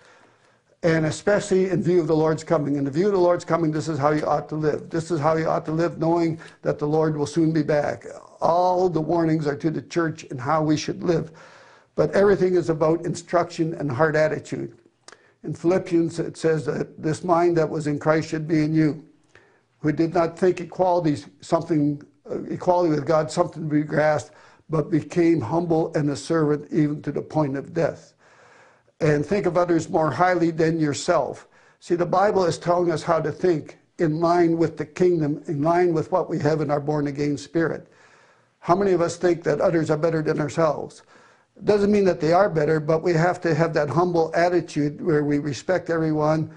and 0.83 1.05
especially 1.05 1.69
in 1.69 1.83
view 1.83 1.99
of 1.99 2.07
the 2.07 2.15
Lord's 2.15 2.43
coming. 2.43 2.77
In 2.77 2.85
the 2.85 2.91
view 2.91 3.07
of 3.07 3.11
the 3.11 3.19
Lord's 3.19 3.43
coming, 3.43 3.71
this 3.71 3.89
is 3.89 3.99
how 3.99 4.11
you 4.11 4.25
ought 4.25 4.47
to 4.49 4.55
live. 4.55 4.89
This 4.89 5.11
is 5.11 5.19
how 5.19 5.35
you 5.35 5.47
ought 5.47 5.65
to 5.65 5.73
live, 5.73 5.99
knowing 5.99 6.39
that 6.61 6.79
the 6.79 6.87
Lord 6.87 7.17
will 7.17 7.25
soon 7.25 7.51
be 7.51 7.63
back. 7.63 8.05
All 8.39 8.87
the 8.87 9.01
warnings 9.01 9.45
are 9.45 9.57
to 9.57 9.69
the 9.69 9.81
church 9.81 10.25
and 10.31 10.39
how 10.39 10.63
we 10.63 10.77
should 10.77 11.03
live. 11.03 11.31
But 11.95 12.11
everything 12.11 12.55
is 12.55 12.69
about 12.69 13.05
instruction 13.05 13.73
and 13.73 13.91
heart 13.91 14.15
attitude. 14.15 14.77
In 15.43 15.53
Philippians, 15.53 16.19
it 16.19 16.37
says 16.37 16.65
that 16.65 17.01
this 17.01 17.23
mind 17.23 17.57
that 17.57 17.69
was 17.69 17.87
in 17.87 17.99
Christ 17.99 18.29
should 18.29 18.47
be 18.47 18.63
in 18.63 18.73
you, 18.73 19.05
who 19.79 19.91
did 19.91 20.13
not 20.13 20.37
think 20.37 20.59
equality 20.59 21.23
something 21.41 22.01
uh, 22.29 22.43
equality 22.43 22.91
with 22.91 23.05
God 23.05 23.31
something 23.31 23.63
to 23.63 23.75
be 23.75 23.81
grasped, 23.83 24.31
but 24.69 24.91
became 24.91 25.41
humble 25.41 25.91
and 25.95 26.09
a 26.09 26.15
servant 26.15 26.71
even 26.71 27.01
to 27.01 27.11
the 27.11 27.21
point 27.21 27.57
of 27.57 27.73
death. 27.73 28.13
And 28.99 29.25
think 29.25 29.45
of 29.45 29.57
others 29.57 29.89
more 29.89 30.11
highly 30.11 30.51
than 30.51 30.79
yourself. 30.79 31.47
See, 31.79 31.95
the 31.95 32.05
Bible 32.05 32.45
is 32.45 32.57
telling 32.57 32.91
us 32.91 33.01
how 33.01 33.21
to 33.21 33.31
think 33.31 33.79
in 33.97 34.19
line 34.19 34.57
with 34.57 34.77
the 34.77 34.85
kingdom, 34.85 35.41
in 35.47 35.61
line 35.61 35.93
with 35.93 36.11
what 36.11 36.29
we 36.29 36.39
have 36.39 36.61
in 36.61 36.69
our 36.69 36.79
born 36.79 37.07
again 37.07 37.37
spirit. 37.37 37.87
How 38.59 38.75
many 38.75 38.91
of 38.91 39.01
us 39.01 39.15
think 39.15 39.43
that 39.43 39.61
others 39.61 39.89
are 39.89 39.97
better 39.97 40.21
than 40.21 40.39
ourselves? 40.39 41.03
Doesn't 41.63 41.91
mean 41.91 42.05
that 42.05 42.21
they 42.21 42.31
are 42.31 42.49
better, 42.49 42.79
but 42.79 43.03
we 43.03 43.13
have 43.13 43.41
to 43.41 43.53
have 43.53 43.73
that 43.73 43.89
humble 43.89 44.31
attitude 44.33 45.01
where 45.01 45.25
we 45.25 45.39
respect 45.39 45.89
everyone. 45.89 46.51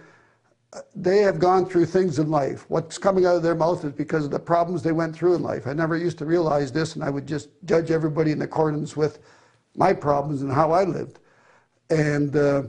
They 0.94 1.18
have 1.18 1.38
gone 1.38 1.66
through 1.66 1.87
things 1.87 2.18
in 2.18 2.30
life. 2.30 2.64
What's 2.68 2.99
coming 2.99 3.26
out 3.26 3.37
of 3.37 3.42
their 3.42 3.54
mouth 3.54 3.85
is 3.85 3.92
because 3.92 4.25
of 4.25 4.30
the 4.30 4.38
problems 4.38 4.82
they 4.82 4.92
went 4.92 5.14
through 5.14 5.35
in 5.35 5.42
life. 5.42 5.66
I 5.66 5.73
never 5.73 5.97
used 5.97 6.18
to 6.18 6.25
realize 6.25 6.71
this, 6.71 6.94
and 6.94 7.04
I 7.04 7.11
would 7.11 7.26
just 7.26 7.49
judge 7.64 7.90
everybody 7.90 8.30
in 8.30 8.42
accordance 8.42 8.97
with 8.97 9.18
my 9.75 9.92
problems 9.92 10.42
and 10.42 10.52
how 10.52 10.71
I 10.71 10.85
lived. 10.85 11.18
And, 11.90 12.37
uh, 12.37 12.62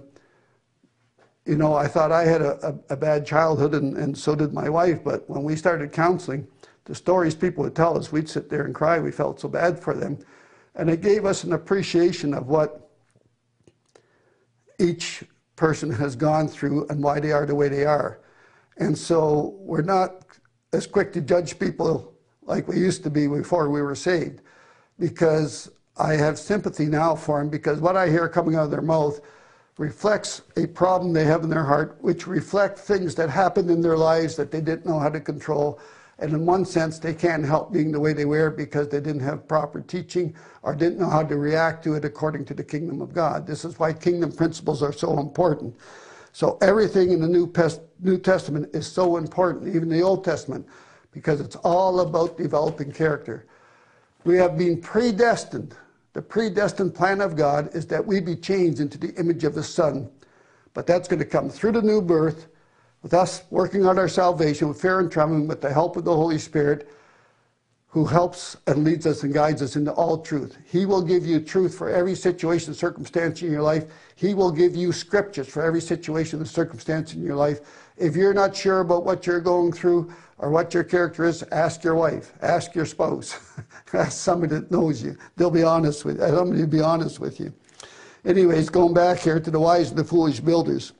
you 1.45 1.55
know, 1.55 1.75
I 1.75 1.87
thought 1.87 2.11
I 2.11 2.23
had 2.23 2.41
a, 2.41 2.67
a, 2.67 2.93
a 2.93 2.97
bad 2.97 3.25
childhood, 3.25 3.73
and, 3.73 3.95
and 3.95 4.17
so 4.17 4.35
did 4.35 4.53
my 4.53 4.69
wife. 4.69 5.03
But 5.03 5.29
when 5.29 5.43
we 5.43 5.55
started 5.55 5.91
counseling, 5.91 6.47
the 6.85 6.95
stories 6.95 7.35
people 7.35 7.63
would 7.63 7.75
tell 7.75 7.97
us, 7.97 8.11
we'd 8.11 8.27
sit 8.27 8.49
there 8.49 8.65
and 8.65 8.73
cry. 8.73 8.99
We 8.99 9.11
felt 9.11 9.39
so 9.39 9.47
bad 9.47 9.79
for 9.79 9.93
them. 9.93 10.17
And 10.75 10.89
it 10.89 11.01
gave 11.01 11.25
us 11.25 11.43
an 11.43 11.53
appreciation 11.53 12.33
of 12.33 12.47
what 12.47 12.89
each 14.79 15.23
person 15.55 15.91
has 15.91 16.15
gone 16.15 16.47
through 16.47 16.87
and 16.87 17.03
why 17.03 17.19
they 17.19 17.31
are 17.31 17.45
the 17.45 17.55
way 17.55 17.69
they 17.69 17.85
are. 17.85 18.19
And 18.77 18.97
so 18.97 19.55
we're 19.59 19.81
not 19.81 20.25
as 20.73 20.87
quick 20.87 21.13
to 21.13 21.21
judge 21.21 21.59
people 21.59 22.13
like 22.41 22.67
we 22.67 22.77
used 22.77 23.03
to 23.03 23.09
be 23.09 23.27
before 23.27 23.69
we 23.69 23.81
were 23.81 23.95
saved 23.95 24.41
because 24.99 25.69
I 25.97 26.13
have 26.13 26.39
sympathy 26.39 26.87
now 26.87 27.15
for 27.15 27.39
them 27.39 27.49
because 27.49 27.79
what 27.79 27.95
I 27.95 28.09
hear 28.09 28.27
coming 28.27 28.55
out 28.55 28.65
of 28.65 28.71
their 28.71 28.81
mouth 28.81 29.21
reflects 29.77 30.41
a 30.57 30.67
problem 30.67 31.13
they 31.13 31.23
have 31.23 31.43
in 31.43 31.49
their 31.49 31.63
heart, 31.63 31.97
which 32.01 32.27
reflect 32.27 32.77
things 32.77 33.15
that 33.15 33.29
happened 33.29 33.69
in 33.69 33.81
their 33.81 33.97
lives 33.97 34.35
that 34.35 34.51
they 34.51 34.61
didn't 34.61 34.85
know 34.85 34.99
how 34.99 35.09
to 35.09 35.19
control. 35.19 35.79
And 36.19 36.31
in 36.31 36.45
one 36.45 36.63
sense, 36.63 36.99
they 36.99 37.13
can't 37.13 37.45
help 37.45 37.73
being 37.73 37.91
the 37.91 37.99
way 37.99 38.13
they 38.13 38.25
were 38.25 38.49
because 38.49 38.87
they 38.87 38.99
didn't 38.99 39.21
have 39.21 39.47
proper 39.47 39.81
teaching 39.81 40.35
or 40.61 40.75
didn't 40.75 40.99
know 40.99 41.09
how 41.09 41.23
to 41.23 41.37
react 41.37 41.83
to 41.85 41.95
it 41.95 42.05
according 42.05 42.45
to 42.45 42.53
the 42.53 42.63
kingdom 42.63 43.01
of 43.01 43.13
God. 43.13 43.47
This 43.47 43.65
is 43.65 43.79
why 43.79 43.93
kingdom 43.93 44.31
principles 44.31 44.83
are 44.83 44.93
so 44.93 45.19
important. 45.19 45.75
So 46.31 46.57
everything 46.61 47.11
in 47.11 47.21
the 47.21 47.27
New, 47.27 47.51
New 47.99 48.17
Testament 48.19 48.69
is 48.73 48.85
so 48.85 49.17
important, 49.17 49.75
even 49.75 49.89
the 49.89 50.01
Old 50.01 50.23
Testament, 50.23 50.67
because 51.11 51.41
it's 51.41 51.55
all 51.57 52.01
about 52.01 52.37
developing 52.37 52.91
character. 52.91 53.45
We 54.23 54.37
have 54.37 54.57
been 54.57 54.81
predestined 54.81 55.75
the 56.13 56.21
predestined 56.21 56.93
plan 56.93 57.21
of 57.21 57.35
God 57.35 57.75
is 57.75 57.87
that 57.87 58.05
we 58.05 58.19
be 58.19 58.35
changed 58.35 58.79
into 58.79 58.99
the 58.99 59.13
image 59.15 59.43
of 59.43 59.55
the 59.55 59.63
Son. 59.63 60.09
But 60.75 60.85
that's 60.85 61.07
going 61.07 61.19
to 61.19 61.25
come 61.25 61.49
through 61.49 61.73
the 61.73 61.81
new 61.81 62.01
birth, 62.01 62.47
with 63.03 63.13
us 63.13 63.43
working 63.51 63.85
on 63.85 63.99
our 63.99 64.07
salvation 64.07 64.67
with 64.67 64.81
fear 64.81 64.99
and 64.99 65.11
trembling, 65.11 65.47
with 65.47 65.61
the 65.61 65.71
help 65.71 65.95
of 65.97 66.05
the 66.05 66.15
Holy 66.15 66.39
Spirit, 66.39 66.89
who 67.87 68.05
helps 68.05 68.57
and 68.65 68.83
leads 68.83 69.05
us 69.05 69.21
and 69.21 69.31
guides 69.31 69.61
us 69.61 69.75
into 69.75 69.91
all 69.91 70.17
truth. 70.17 70.57
He 70.65 70.87
will 70.87 71.03
give 71.03 71.23
you 71.23 71.39
truth 71.39 71.77
for 71.77 71.89
every 71.89 72.15
situation, 72.15 72.73
circumstance 72.73 73.43
in 73.43 73.51
your 73.51 73.61
life. 73.61 73.85
He 74.15 74.33
will 74.33 74.51
give 74.51 74.75
you 74.75 74.91
scriptures 74.91 75.47
for 75.47 75.63
every 75.63 75.81
situation 75.81 76.39
and 76.39 76.47
circumstance 76.47 77.13
in 77.13 77.21
your 77.21 77.35
life. 77.35 77.59
If 77.97 78.15
you're 78.15 78.33
not 78.33 78.55
sure 78.55 78.79
about 78.79 79.05
what 79.05 79.27
you're 79.27 79.39
going 79.39 79.73
through, 79.73 80.11
or 80.43 80.49
what 80.49 80.73
your 80.73 80.83
character 80.83 81.23
is, 81.23 81.41
ask 81.51 81.85
your 81.85 81.95
wife, 81.95 82.33
ask 82.41 82.75
your 82.75 82.85
spouse, 82.85 83.39
ask 83.93 84.11
somebody 84.11 84.55
that 84.55 84.71
knows 84.71 85.01
you. 85.01 85.15
They'll 85.37 85.49
be 85.49 85.63
honest 85.63 86.03
with 86.03 86.17
you. 86.17 86.27
Somebody 86.27 86.61
will 86.61 86.67
be 86.67 86.81
honest 86.81 87.19
with 87.19 87.39
you. 87.39 87.53
Anyways, 88.25 88.69
going 88.69 88.93
back 88.93 89.19
here 89.19 89.39
to 89.39 89.51
the 89.51 89.59
wise 89.59 89.89
and 89.89 89.97
the 89.97 90.03
foolish 90.03 90.41
builders. 90.41 90.91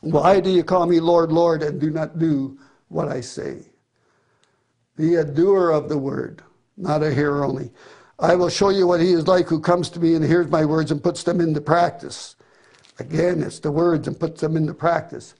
Why 0.00 0.40
do 0.40 0.50
you 0.50 0.64
call 0.64 0.86
me 0.86 1.00
Lord, 1.00 1.32
Lord, 1.32 1.62
and 1.62 1.80
do 1.80 1.90
not 1.90 2.18
do 2.18 2.58
what 2.88 3.08
I 3.08 3.20
say? 3.20 3.62
Be 4.96 5.16
a 5.16 5.24
doer 5.24 5.70
of 5.70 5.88
the 5.88 5.98
word, 5.98 6.42
not 6.76 7.02
a 7.02 7.12
hearer 7.12 7.44
only. 7.44 7.70
I 8.18 8.34
will 8.36 8.48
show 8.48 8.68
you 8.68 8.86
what 8.86 9.00
he 9.00 9.12
is 9.12 9.26
like 9.26 9.48
who 9.48 9.58
comes 9.58 9.90
to 9.90 10.00
me 10.00 10.14
and 10.14 10.24
hears 10.24 10.48
my 10.48 10.64
words 10.64 10.90
and 10.90 11.02
puts 11.02 11.22
them 11.22 11.40
into 11.40 11.60
practice. 11.60 12.36
Again, 12.98 13.42
it's 13.42 13.58
the 13.58 13.72
words 13.72 14.06
and 14.06 14.18
puts 14.18 14.40
them 14.40 14.56
into 14.56 14.72
practice 14.72 15.34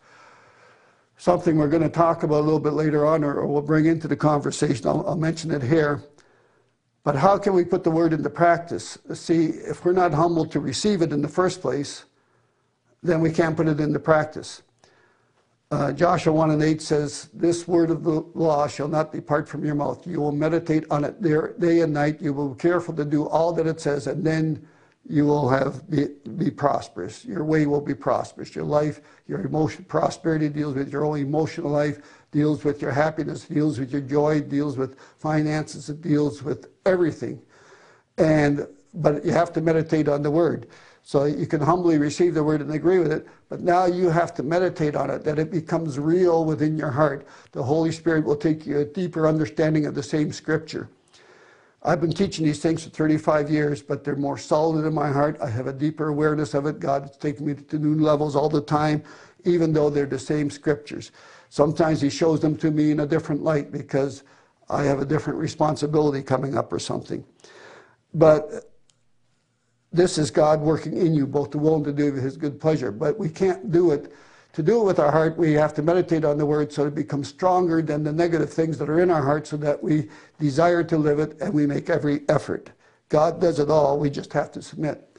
something 1.17 1.57
we're 1.57 1.69
going 1.69 1.83
to 1.83 1.89
talk 1.89 2.23
about 2.23 2.41
a 2.41 2.45
little 2.45 2.61
bit 2.61 2.73
later 2.73 3.07
on 3.07 3.25
or, 3.25 3.35
or 3.35 3.47
we'll 3.47 3.63
bring 3.63 3.87
into 3.87 4.09
the 4.09 4.17
conversation. 4.17 4.87
I'll, 4.87 5.07
I'll, 5.07 5.17
mention 5.17 5.51
it 5.51 5.63
here. 5.63 6.03
But 7.03 7.17
how 7.17 7.39
can 7.39 7.55
we 7.55 7.65
put 7.65 7.85
the 7.85 7.91
word 7.91 8.13
into 8.13 8.31
practice? 8.31 8.99
See, 9.13 9.47
if 9.47 9.85
we're 9.85 9.93
not 9.93 10.13
humble 10.13 10.47
to 10.47 10.61
receive 10.61 11.03
it 11.03 11.13
in 11.13 11.23
the 11.23 11.29
first 11.29 11.61
place, 11.61 12.05
then 13.05 13.21
we 13.21 13.31
can't 13.31 13.57
put 13.57 13.69
it 13.69 13.79
into 13.79 14.01
practice. 14.01 14.63
Uh, 15.71 15.93
Joshua 15.93 16.33
1 16.33 16.51
and 16.53 16.63
8 16.63 16.81
says, 16.81 17.29
This 17.35 17.69
word 17.69 17.91
of 17.91 18.03
the 18.03 18.25
law 18.35 18.67
shall 18.67 18.89
not 18.89 19.13
depart 19.13 19.49
from 19.49 19.65
your 19.65 19.75
mouth. 19.75 20.07
You 20.07 20.21
will 20.21 20.33
meditate 20.33 20.85
on 20.91 21.05
it 21.05 21.21
day 21.23 21.81
and 21.81 21.93
night. 21.93 22.21
You 22.21 22.33
will 22.33 22.51
be 22.51 22.59
careful 22.59 22.95
to 22.95 23.05
do 23.05 23.29
all 23.29 23.53
that 23.53 23.67
it 23.67 23.81
says, 23.81 24.07
and 24.07 24.25
then 24.25 24.67
you 25.07 25.27
will 25.27 25.49
have 25.51 25.89
be, 25.91 26.09
be 26.37 26.51
prosperous. 26.51 27.25
Your 27.25 27.45
way 27.45 27.67
will 27.67 27.81
be 27.81 27.95
prosperous. 27.95 28.55
Your 28.55 28.65
life, 28.65 29.01
your 29.27 29.41
emotion, 29.41 29.85
prosperity 29.85 30.49
deals 30.49 30.75
with 30.75 30.91
your 30.91 31.05
own 31.05 31.19
emotional 31.19 31.71
life, 31.71 32.01
deals 32.31 32.65
with 32.65 32.81
your 32.81 32.93
happiness, 32.93 33.45
deals 33.45 33.79
with 33.79 33.93
your 33.93 34.01
joy, 34.01 34.41
deals 34.41 34.79
with 34.79 34.99
finances, 35.19 35.91
it 35.91 36.01
deals 36.01 36.43
with 36.43 36.69
everything. 36.87 37.43
And 38.17 38.67
but 38.95 39.25
you 39.25 39.33
have 39.33 39.53
to 39.55 39.61
meditate 39.61 40.09
on 40.09 40.23
the 40.23 40.31
word. 40.31 40.69
So 41.07 41.25
you 41.25 41.47
can 41.47 41.61
humbly 41.61 41.99
receive 41.99 42.33
the 42.33 42.43
word 42.43 42.63
and 42.63 42.73
agree 42.73 42.99
with 42.99 43.13
it, 43.13 43.27
but 43.51 43.61
now 43.61 43.85
you 43.85 44.09
have 44.09 44.33
to 44.37 44.43
meditate 44.43 44.97
on 44.97 45.11
it, 45.11 45.23
that 45.25 45.39
it 45.39 45.51
becomes 45.51 45.99
real 45.99 46.47
within 46.47 46.79
your 46.79 46.91
heart. 46.91 47.27
The 47.53 47.63
Holy 47.63 47.93
Spirit 47.93 48.25
will 48.25 48.37
take 48.37 48.65
you 48.65 48.79
a 48.79 48.87
deeper 48.87 49.29
understanding 49.29 49.85
of 49.85 49.95
the 49.95 50.03
same 50.03 50.33
scripture. 50.33 50.89
I've 51.83 52.01
been 52.01 52.15
teaching 52.15 52.47
these 52.47 52.61
things 52.61 52.85
for 52.85 52.89
35 52.89 53.51
years, 53.51 53.83
but 53.83 54.03
they're 54.03 54.17
more 54.17 54.39
solid 54.39 54.87
in 54.87 54.95
my 54.95 55.13
heart. 55.13 55.37
I 55.43 55.51
have 55.51 55.67
a 55.67 55.75
deeper 55.75 56.09
awareness 56.09 56.55
of 56.55 56.65
it. 56.65 56.81
God 56.81 57.11
is 57.11 57.19
taking 57.19 57.47
me 57.47 57.55
to 57.55 57.79
new 57.79 58.03
levels 58.03 58.35
all 58.35 58.49
the 58.49 58.63
time, 58.63 59.03
even 59.45 59.75
though 59.75 59.91
they're 59.91 60.07
the 60.07 60.19
same 60.19 60.49
scriptures. 60.49 61.13
Sometimes 61.51 62.01
He 62.01 62.09
shows 62.09 62.41
them 62.41 62.57
to 62.57 62.71
me 62.71 62.93
in 62.93 63.01
a 63.01 63.07
different 63.07 63.43
light 63.43 63.71
because 63.71 64.23
I 64.71 64.85
have 64.85 65.01
a 65.01 65.05
different 65.05 65.39
responsibility 65.39 66.23
coming 66.23 66.57
up 66.57 66.73
or 66.73 66.79
something. 66.79 67.23
But 68.15 68.74
this 69.95 70.19
is 70.19 70.31
God 70.31 70.61
working 70.61 70.97
in 70.97 71.15
you, 71.15 71.27
both 71.27 71.51
to 71.53 71.59
will 71.59 71.77
and 71.77 71.85
to 71.85 71.93
do 71.93 72.13
His 72.13 72.37
good 72.37 72.61
pleasure. 72.61 72.91
But 72.91 73.19
we 73.19 73.29
can't 73.29 73.71
do 73.71 73.93
it 73.93 74.13
to 74.55 74.63
do 74.63 74.81
it 74.81 74.85
with 74.85 75.01
our 75.01 75.11
heart, 75.11 75.37
we 75.37 75.53
have 75.55 75.75
to 75.75 75.83
meditate 75.83 76.25
on 76.25 76.39
the 76.39 76.47
word 76.47 76.73
so 76.73 76.87
it 76.87 76.95
becomes 76.95 77.27
stronger 77.27 77.83
than 77.83 78.05
the 78.05 78.13
negative 78.13 78.53
things 78.53 78.79
that 78.79 78.89
are 78.89 79.01
in 79.01 79.11
our 79.11 79.23
heart 79.23 79.49
so 79.49 79.57
that 79.57 79.83
we 79.83 80.09
desire 80.39 80.85
to 80.85 80.97
live 80.97 81.19
it 81.19 81.37
and 81.41 81.53
we 81.53 81.67
make 81.67 81.91
every 81.91 82.23
effort. 82.29 82.71
God 83.09 83.41
does 83.41 83.59
it 83.59 83.69
all, 83.69 83.99
we 83.99 84.11
just 84.11 84.33
have 84.33 84.53
to 84.53 84.63
submit. 84.63 85.19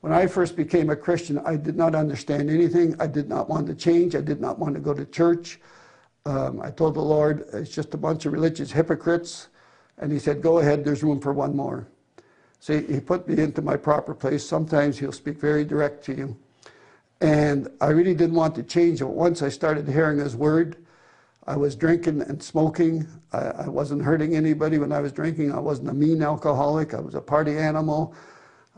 When 0.00 0.12
I 0.12 0.26
first 0.26 0.56
became 0.56 0.90
a 0.90 0.96
Christian, 0.96 1.38
I 1.38 1.54
did 1.54 1.76
not 1.76 1.94
understand 1.94 2.50
anything. 2.50 2.96
I 3.00 3.06
did 3.06 3.28
not 3.28 3.48
want 3.48 3.68
to 3.68 3.74
change. 3.74 4.16
I 4.16 4.20
did 4.20 4.40
not 4.40 4.58
want 4.58 4.74
to 4.74 4.80
go 4.80 4.92
to 4.92 5.04
church. 5.04 5.60
Um, 6.26 6.60
I 6.60 6.72
told 6.72 6.94
the 6.94 7.02
Lord, 7.02 7.46
it's 7.52 7.70
just 7.70 7.94
a 7.94 7.96
bunch 7.96 8.26
of 8.26 8.32
religious 8.32 8.72
hypocrites. 8.72 9.46
And 9.98 10.10
He 10.10 10.18
said, 10.18 10.42
Go 10.42 10.58
ahead, 10.58 10.84
there's 10.84 11.04
room 11.04 11.20
for 11.20 11.32
one 11.32 11.54
more. 11.54 11.86
See, 12.62 12.86
He 12.86 13.00
put 13.00 13.26
me 13.26 13.42
into 13.42 13.60
my 13.60 13.76
proper 13.76 14.14
place. 14.14 14.46
Sometimes 14.46 14.96
He'll 14.96 15.10
speak 15.10 15.40
very 15.40 15.64
direct 15.64 16.04
to 16.04 16.16
you. 16.16 16.36
And 17.20 17.68
I 17.80 17.88
really 17.88 18.14
didn't 18.14 18.36
want 18.36 18.54
to 18.54 18.62
change 18.62 19.00
it. 19.00 19.08
Once 19.08 19.42
I 19.42 19.48
started 19.48 19.88
hearing 19.88 20.18
his 20.18 20.36
word, 20.36 20.76
I 21.48 21.56
was 21.56 21.74
drinking 21.74 22.22
and 22.22 22.40
smoking. 22.40 23.08
I, 23.32 23.38
I, 23.38 23.68
wasn't 23.68 24.02
hurting 24.02 24.36
anybody 24.36 24.78
when 24.78 24.92
I 24.92 25.00
was 25.00 25.10
drinking. 25.10 25.52
I 25.52 25.58
wasn't 25.58 25.88
a 25.88 25.92
mean 25.92 26.22
alcoholic. 26.22 26.94
I 26.94 27.00
was 27.00 27.16
a 27.16 27.20
party 27.20 27.58
animal. 27.58 28.14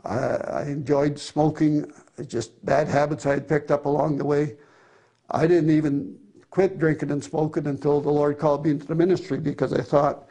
I, 0.03 0.17
I 0.17 0.63
enjoyed 0.63 1.19
smoking, 1.19 1.91
just 2.25 2.65
bad 2.65 2.87
habits 2.87 3.27
I 3.27 3.33
had 3.33 3.47
picked 3.47 3.69
up 3.69 3.85
along 3.85 4.17
the 4.17 4.25
way. 4.25 4.55
I 5.29 5.45
didn't 5.45 5.69
even 5.69 6.17
quit 6.49 6.79
drinking 6.79 7.11
and 7.11 7.23
smoking 7.23 7.67
until 7.67 8.01
the 8.01 8.09
Lord 8.09 8.39
called 8.39 8.65
me 8.65 8.71
into 8.71 8.87
the 8.87 8.95
ministry 8.95 9.37
because 9.37 9.73
I 9.73 9.83
thought, 9.83 10.24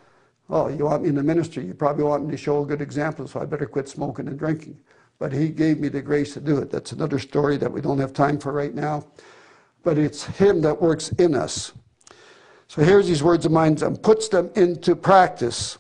oh, 0.51 0.69
you 0.69 0.85
want 0.85 1.03
me 1.03 1.09
in 1.09 1.15
the 1.15 1.23
ministry? 1.23 1.65
You 1.65 1.75
probably 1.75 2.05
want 2.05 2.25
me 2.25 2.33
to 2.33 2.37
show 2.37 2.63
a 2.63 2.67
good 2.67 2.81
example, 2.81 3.27
so 3.27 3.41
I 3.41 3.47
better 3.47 3.67
quit 3.67 3.89
smoking 3.89 4.29
and 4.29 4.39
drinking 4.39 4.79
but 5.19 5.33
he 5.33 5.49
gave 5.49 5.81
me 5.81 5.89
the 5.89 6.03
grace 6.03 6.35
to 6.35 6.41
do 6.41 6.59
it. 6.59 6.71
That's 6.71 6.93
another 6.93 7.19
story 7.19 7.57
that 7.59 7.71
we 7.71 7.81
don't 7.81 7.99
have 7.99 8.13
time 8.13 8.39
for 8.39 8.53
right 8.53 8.75
now. 8.75 9.07
But 9.83 9.99
it's 9.99 10.25
him 10.25 10.61
that 10.63 10.81
works 10.81 11.11
in 11.11 11.35
us. 11.35 11.73
So 12.69 12.83
here's 12.83 13.07
these 13.07 13.23
words 13.23 13.47
of 13.47 13.53
mine 13.53 13.83
and 13.83 14.03
puts 14.03 14.29
them 14.29 14.51
into 14.57 14.97
practice. 14.97 15.79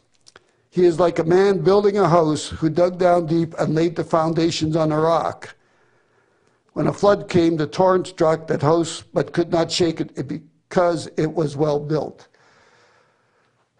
He 0.71 0.85
is 0.85 1.01
like 1.01 1.19
a 1.19 1.25
man 1.25 1.59
building 1.59 1.99
a 1.99 2.09
house 2.09 2.49
who 2.49 2.69
dug 2.69 2.99
down 2.99 3.27
deep 3.27 3.55
and 3.59 3.75
laid 3.75 3.97
the 3.97 4.05
foundations 4.05 4.77
on 4.77 4.93
a 4.93 5.01
rock. 5.01 5.55
When 6.73 6.87
a 6.89 6.93
flood 6.93 7.29
came, 7.29 7.57
the 7.57 7.67
torrent 7.67 8.09
struck 8.09 8.47
that 8.49 8.63
house, 8.63 9.03
but 9.03 9.33
could 9.33 9.51
not 9.51 9.71
shake 9.71 10.01
it 10.01 10.29
because 10.29 11.09
it 11.17 11.33
was 11.33 11.57
well 11.57 11.79
built. 11.79 12.29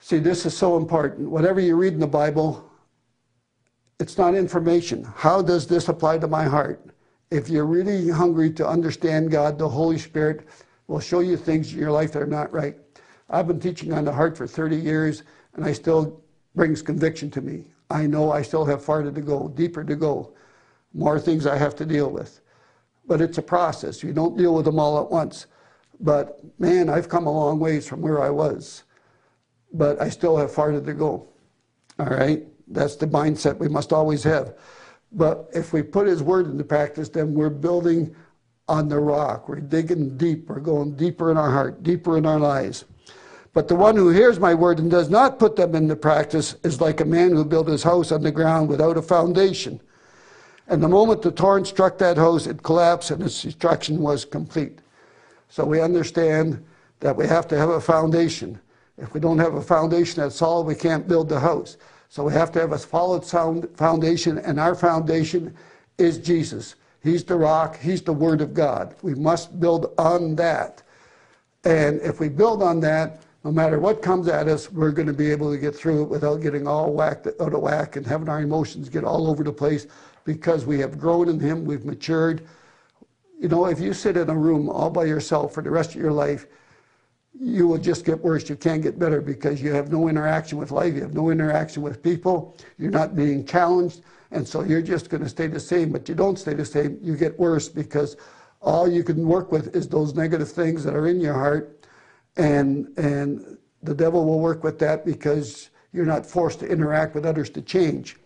See, 0.05 0.19
this 0.19 0.45
is 0.45 0.55
so 0.55 0.77
important. 0.77 1.31
Whatever 1.31 1.61
you 1.61 1.77
read 1.77 1.95
in 1.95 1.99
the 1.99 2.07
Bible, 2.07 2.71
it's 3.99 4.19
not 4.19 4.35
information. 4.35 5.03
How 5.03 5.41
does 5.41 5.67
this 5.67 5.89
apply 5.89 6.19
to 6.19 6.29
my 6.29 6.45
heart? 6.45 6.91
If 7.31 7.49
you're 7.49 7.65
really 7.65 8.11
hungry 8.11 8.53
to 8.53 8.69
understand 8.69 9.31
God, 9.31 9.59
the 9.59 9.67
Holy 9.67 9.97
Spirit 9.97 10.47
will 10.89 11.01
show 11.01 11.21
you 11.21 11.39
things 11.39 11.73
in 11.73 11.79
your 11.79 11.91
life 11.91 12.13
that 12.13 12.23
are 12.23 12.27
not 12.27 12.53
right. 12.53 12.77
I've 13.31 13.49
been 13.49 13.59
teaching 13.59 13.95
on 13.95 14.05
the 14.05 14.13
heart 14.13 14.37
for 14.37 14.47
30 14.47 14.77
years, 14.77 15.23
and 15.55 15.65
I 15.65 15.73
still 15.73 16.23
brings 16.55 16.83
conviction 16.83 17.31
to 17.31 17.41
me. 17.41 17.65
I 17.89 18.07
know 18.07 18.31
I 18.31 18.43
still 18.43 18.67
have 18.67 18.85
farther 18.85 19.11
to 19.11 19.23
go, 19.23 19.49
deeper 19.49 19.85
to 19.85 19.97
go, 19.97 20.35
more 20.93 21.19
things 21.19 21.47
I 21.47 21.57
have 21.57 21.75
to 21.77 21.87
deal 21.87 22.11
with. 22.11 22.43
But 23.07 23.23
it's 23.23 23.39
a 23.39 23.43
process. 23.43 24.03
You 24.03 24.13
don't 24.13 24.37
deal 24.37 24.55
with 24.55 24.67
them 24.67 24.79
all 24.79 25.03
at 25.03 25.11
once. 25.11 25.47
But 25.99 26.41
man, 26.61 26.91
I've 26.91 27.09
come 27.09 27.27
a 27.27 27.33
long 27.33 27.59
ways 27.59 27.89
from 27.89 28.03
where 28.03 28.23
I 28.23 28.29
was. 28.29 28.83
But 29.75 30.01
I 30.01 30.09
still 30.09 30.37
have 30.37 30.53
farther 30.53 30.81
to 30.81 30.95
go. 30.95 31.29
All 31.99 32.07
right? 32.07 32.45
That's 32.69 32.97
the 32.97 33.07
mindset 33.07 33.59
we 33.59 33.69
must 33.69 33.93
always 33.93 34.23
have. 34.23 34.55
But 35.13 35.51
if 35.53 35.73
we 35.73 35.83
put 35.83 36.07
His 36.07 36.23
Word 36.23 36.47
into 36.47 36.65
practice, 36.65 37.09
then 37.09 37.35
we're 37.35 37.51
building 37.51 38.15
on 38.69 38.89
the 38.89 38.99
rock. 38.99 39.49
We're 39.49 39.61
digging 39.61 40.17
deep. 40.17 40.49
We're 40.49 40.61
going 40.61 40.97
deeper 40.97 41.31
in 41.31 41.37
our 41.37 41.51
heart, 41.51 41.83
deeper 41.83 42.17
in 42.17 42.25
our 42.25 42.39
lives. 42.39 42.85
But 43.53 43.69
the 43.69 43.77
one 43.77 43.95
who 43.95 44.11
hears 44.11 44.41
my 44.41 44.53
word 44.53 44.81
and 44.81 44.91
does 44.91 45.09
not 45.09 45.39
put 45.39 45.55
them 45.55 45.77
into 45.77 45.95
practice 45.95 46.57
is 46.65 46.81
like 46.81 47.01
a 47.01 47.05
man 47.05 47.31
who 47.31 47.45
built 47.45 47.69
his 47.69 47.85
house 47.85 48.11
on 48.11 48.23
the 48.23 48.33
ground 48.33 48.69
without 48.69 48.97
a 48.97 49.03
foundation. 49.03 49.81
And 50.67 50.83
the 50.83 50.89
moment 50.89 51.23
the 51.23 51.31
torrent 51.31 51.69
struck 51.69 51.97
that 51.99 52.17
house, 52.17 52.49
it 52.49 52.65
collapsed 52.65 53.13
and 53.13 53.23
its 53.23 53.43
destruction 53.43 54.01
was 54.01 54.25
complete. 54.25 54.81
So 55.49 55.65
we 55.65 55.81
understand 55.81 56.65
that 56.99 57.17
we 57.17 57.29
have 57.29 57.47
to 57.49 57.57
have 57.57 57.69
a 57.69 57.81
foundation. 57.81 58.59
If 58.99 59.13
we 59.13 59.21
don't 59.21 59.39
have 59.39 59.55
a 59.55 59.63
foundation 59.63 60.23
that's 60.23 60.37
solid, 60.37 60.67
we 60.67 60.75
can't 60.75 61.09
build 61.09 61.29
the 61.29 61.41
house. 61.41 61.77
So 62.09 62.25
we 62.25 62.33
have 62.33 62.53
to 62.53 62.61
have 62.61 62.73
a 62.73 62.79
solid 62.79 63.25
sound 63.25 63.69
foundation, 63.75 64.39
and 64.39 64.61
our 64.61 64.75
foundation 64.75 65.55
is 65.99 66.19
Jesus. 66.19 66.77
He's 67.03 67.25
the 67.25 67.37
rock, 67.37 67.79
He's 67.79 68.03
the 68.03 68.13
Word 68.13 68.41
of 68.41 68.55
God. 68.55 68.95
We 69.03 69.15
must 69.15 69.59
build 69.61 69.93
on 69.99 70.37
that. 70.37 70.83
And 71.65 72.01
if 72.03 72.21
we 72.21 72.29
build 72.29 72.63
on 72.63 72.81
that, 72.81 73.23
no 73.43 73.53
matter 73.53 73.79
what 73.79 74.01
comes 74.01 74.29
at 74.29 74.49
us, 74.49 74.73
we're 74.73 74.91
going 74.91 75.09
to 75.09 75.13
be 75.13 75.31
able 75.31 75.53
to 75.53 75.59
get 75.59 75.75
through 75.75 76.03
it 76.03 76.09
without 76.09 76.41
getting 76.41 76.67
all 76.67 76.93
whacked 76.93 77.27
out 77.41 77.53
of 77.53 77.61
whack 77.61 77.97
and 77.97 78.07
having 78.07 78.29
our 78.29 78.41
emotions 78.41 78.89
get 78.89 79.05
all 79.05 79.29
over 79.29 79.45
the 79.45 79.53
place 79.53 79.87
because 80.25 80.65
we 80.65 80.79
have 80.79 80.99
grown 80.99 81.29
in 81.29 81.39
Him, 81.39 81.65
we've 81.65 81.85
matured. 81.85 82.47
You 83.39 83.49
know, 83.49 83.67
if 83.67 83.81
you 83.81 83.93
sit 83.93 84.17
in 84.17 84.31
a 84.31 84.37
room 84.37 84.71
all 84.71 84.89
by 84.89 85.05
yourself 85.05 85.53
for 85.53 85.63
the 85.63 85.71
rest 85.71 85.91
of 85.91 86.01
your 86.01 86.13
life, 86.13 86.47
you 87.39 87.67
will 87.67 87.79
just 87.79 88.05
get 88.05 88.21
worse. 88.21 88.49
You 88.49 88.57
can't 88.57 88.83
get 88.83 88.99
better 88.99 89.21
because 89.21 89.61
you 89.61 89.73
have 89.73 89.91
no 89.91 90.09
interaction 90.09 90.59
with 90.59 90.71
life. 90.71 90.95
You 90.95 91.03
have 91.03 91.15
no 91.15 91.31
interaction 91.31 91.83
with 91.83 92.03
people. 92.03 92.57
You're 92.79 92.91
not 92.91 93.17
being 93.17 93.45
challenged. 93.45 94.03
And 94.31 94.47
so 94.47 94.63
you're 94.63 94.83
just 94.83 95.11
going 95.11 95.23
to 95.23 95.29
stay 95.29 95.47
the 95.47 95.61
same. 95.61 95.91
But 95.91 96.09
you 96.09 96.15
don't 96.15 96.39
stay 96.39 96.55
the 96.55 96.65
same. 96.65 96.99
You 97.03 97.17
get 97.17 97.39
worse 97.39 97.69
because 97.69 98.17
all 98.61 98.89
you 98.89 99.05
can 99.05 99.27
work 99.27 99.53
with 99.53 99.75
is 99.75 99.89
those 99.89 100.15
negative 100.15 100.51
things 100.51 100.85
that 100.85 100.95
are 100.95 101.07
in 101.07 101.21
your 101.21 101.35
heart 101.35 101.87
and 102.37 102.89
and 102.99 103.59
the 103.83 103.95
devil 103.95 104.25
will 104.25 104.41
work 104.41 104.65
with 104.65 104.79
that 104.79 105.05
because 105.05 105.71
you're 105.93 106.07
not 106.07 106.25
forced 106.25 106.61
to 106.61 106.67
interact 106.67 107.15
with 107.15 107.27
others 107.27 107.51
to 107.51 107.61
change. 107.61 108.17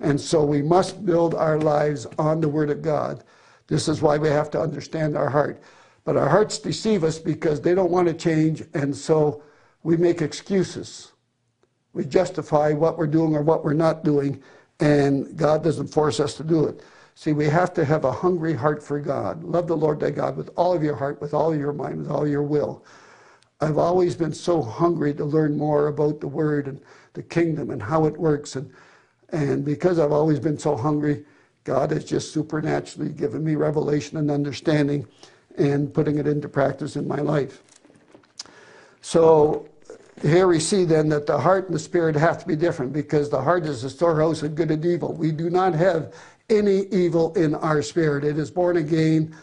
And 0.00 0.20
so 0.20 0.44
we 0.44 0.62
must 0.62 1.06
build 1.06 1.34
our 1.34 1.58
lives 1.58 2.06
on 2.18 2.40
the 2.40 2.48
Word 2.48 2.70
of 2.70 2.82
God. 2.82 3.22
This 3.68 3.86
is 3.86 4.02
why 4.02 4.18
we 4.18 4.28
have 4.28 4.50
to 4.50 4.60
understand 4.60 5.16
our 5.16 5.30
heart. 5.30 5.62
But 6.10 6.16
our 6.16 6.28
hearts 6.28 6.58
deceive 6.58 7.04
us 7.04 7.20
because 7.20 7.60
they 7.60 7.72
don't 7.72 7.92
want 7.92 8.08
to 8.08 8.14
change, 8.14 8.64
and 8.74 8.96
so 8.96 9.44
we 9.84 9.96
make 9.96 10.22
excuses. 10.22 11.12
We 11.92 12.04
justify 12.04 12.72
what 12.72 12.98
we're 12.98 13.06
doing 13.06 13.36
or 13.36 13.42
what 13.42 13.64
we're 13.64 13.74
not 13.74 14.02
doing, 14.02 14.42
and 14.80 15.36
God 15.36 15.62
doesn't 15.62 15.86
force 15.86 16.18
us 16.18 16.34
to 16.38 16.42
do 16.42 16.64
it. 16.64 16.82
See, 17.14 17.32
we 17.32 17.46
have 17.46 17.72
to 17.74 17.84
have 17.84 18.04
a 18.04 18.10
hungry 18.10 18.54
heart 18.54 18.82
for 18.82 18.98
God. 18.98 19.44
Love 19.44 19.68
the 19.68 19.76
Lord 19.76 20.00
thy 20.00 20.10
God 20.10 20.36
with 20.36 20.50
all 20.56 20.72
of 20.72 20.82
your 20.82 20.96
heart, 20.96 21.20
with 21.20 21.32
all 21.32 21.54
your 21.54 21.72
mind, 21.72 21.98
with 21.98 22.10
all 22.10 22.26
your 22.26 22.42
will. 22.42 22.84
I've 23.60 23.78
always 23.78 24.16
been 24.16 24.32
so 24.32 24.62
hungry 24.62 25.14
to 25.14 25.24
learn 25.24 25.56
more 25.56 25.86
about 25.86 26.18
the 26.18 26.26
Word 26.26 26.66
and 26.66 26.80
the 27.12 27.22
kingdom 27.22 27.70
and 27.70 27.80
how 27.80 28.06
it 28.06 28.16
works. 28.16 28.56
And, 28.56 28.68
and 29.28 29.64
because 29.64 30.00
I've 30.00 30.10
always 30.10 30.40
been 30.40 30.58
so 30.58 30.76
hungry, 30.76 31.24
God 31.62 31.92
has 31.92 32.04
just 32.04 32.32
supernaturally 32.32 33.12
given 33.12 33.44
me 33.44 33.54
revelation 33.54 34.16
and 34.18 34.28
understanding 34.28 35.06
and 35.58 35.92
putting 35.92 36.18
it 36.18 36.26
into 36.26 36.48
practice 36.48 36.96
in 36.96 37.06
my 37.06 37.20
life. 37.20 37.62
So 39.02 39.68
here 40.22 40.46
we 40.46 40.60
see 40.60 40.84
then 40.84 41.08
that 41.08 41.26
the 41.26 41.38
heart 41.38 41.66
and 41.66 41.74
the 41.74 41.78
spirit 41.78 42.14
have 42.16 42.38
to 42.38 42.46
be 42.46 42.56
different 42.56 42.92
because 42.92 43.30
the 43.30 43.40
heart 43.40 43.64
is 43.64 43.82
the 43.82 43.90
storehouse 43.90 44.42
of 44.42 44.54
good 44.54 44.70
and 44.70 44.84
evil. 44.84 45.12
We 45.14 45.32
do 45.32 45.50
not 45.50 45.74
have 45.74 46.14
any 46.50 46.86
evil 46.86 47.32
in 47.34 47.54
our 47.54 47.80
spirit. 47.82 48.24
It 48.24 48.38
is 48.38 48.50
born 48.50 48.76
again, 48.76 49.34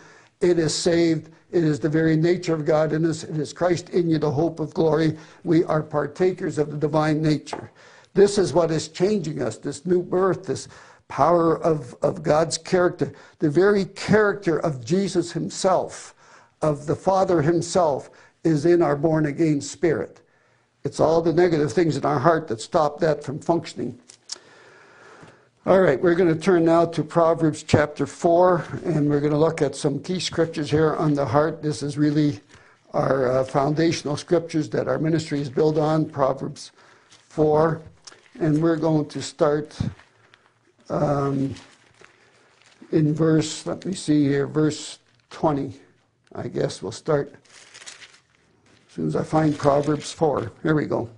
it 0.42 0.60
is 0.60 0.76
saved, 0.76 1.30
it 1.52 1.64
is 1.64 1.80
the 1.80 1.90
very 1.90 2.18
nature 2.18 2.54
of 2.54 2.66
God 2.66 2.92
in 2.92 3.06
us. 3.06 3.24
It 3.24 3.38
is 3.38 3.54
Christ 3.54 3.90
in 3.90 4.10
you, 4.10 4.18
the 4.18 4.30
hope 4.30 4.60
of 4.60 4.74
glory. 4.74 5.18
We 5.44 5.64
are 5.64 5.82
partakers 5.82 6.58
of 6.58 6.72
the 6.72 6.78
divine 6.78 7.22
nature. 7.22 7.72
This 8.14 8.38
is 8.38 8.54
what 8.54 8.70
is 8.70 8.90
changing 8.90 9.42
us, 9.42 9.58
this 9.58 9.86
new 9.86 10.02
birth, 10.02 10.46
this 10.46 10.68
power 11.08 11.62
of, 11.64 11.96
of 12.02 12.24
God's 12.24 12.58
character, 12.58 13.14
the 13.40 13.50
very 13.50 13.86
character 13.86 14.60
of 14.60 14.84
Jesus 14.84 15.32
himself, 15.32 16.14
of 16.62 16.86
the 16.86 16.96
Father 16.96 17.42
himself, 17.42 18.10
is 18.44 18.66
in 18.66 18.82
our 18.82 18.96
born 18.96 19.26
again 19.26 19.62
spirit. 19.62 20.22
It's 20.84 21.00
all 21.00 21.22
the 21.22 21.34
negative 21.34 21.74
things 21.74 21.98
in 21.98 22.06
our 22.06 22.20
heart 22.20 22.48
that 22.48 22.62
stop 22.62 23.00
that 23.00 23.24
from 23.24 23.40
functioning. 23.40 24.00
All 25.66 25.82
right, 25.82 26.02
we're 26.02 26.16
going 26.16 26.34
to 26.34 26.40
turn 26.40 26.64
now 26.64 26.86
to 26.86 27.04
Proverbs 27.04 27.62
chapter 27.62 28.06
4, 28.06 28.64
and 28.86 29.10
we're 29.10 29.20
going 29.20 29.34
to 29.34 29.38
look 29.38 29.62
at 29.62 29.76
some 29.76 30.02
key 30.02 30.20
scriptures 30.20 30.72
here 30.72 30.96
on 30.96 31.14
the 31.14 31.26
heart. 31.26 31.62
This 31.62 31.84
is 31.84 31.98
really 31.98 32.40
our 32.94 33.30
uh, 33.30 33.44
foundational 33.44 34.16
scriptures 34.16 34.70
that 34.70 34.88
our 34.88 34.98
ministry 34.98 35.42
is 35.42 35.50
built 35.50 35.78
on, 35.78 36.06
Proverbs 36.06 36.72
4. 37.10 37.82
And 38.40 38.64
we're 38.64 38.78
going 38.78 39.08
to 39.08 39.22
start 39.22 39.78
um, 40.90 41.54
in 42.92 43.14
verse, 43.14 43.66
let 43.66 43.86
me 43.86 43.94
see 43.94 44.24
here, 44.24 44.48
verse 44.48 45.00
20. 45.30 45.74
I 46.36 46.48
guess 46.48 46.82
we'll 46.82 46.92
start 46.92 47.34
as 47.34 48.94
soon 48.94 49.08
as 49.08 49.16
I 49.16 49.24
find 49.24 49.58
Proverbs 49.58 50.12
4. 50.12 50.52
Here 50.64 50.76
we 50.76 50.86
go. 50.86 51.10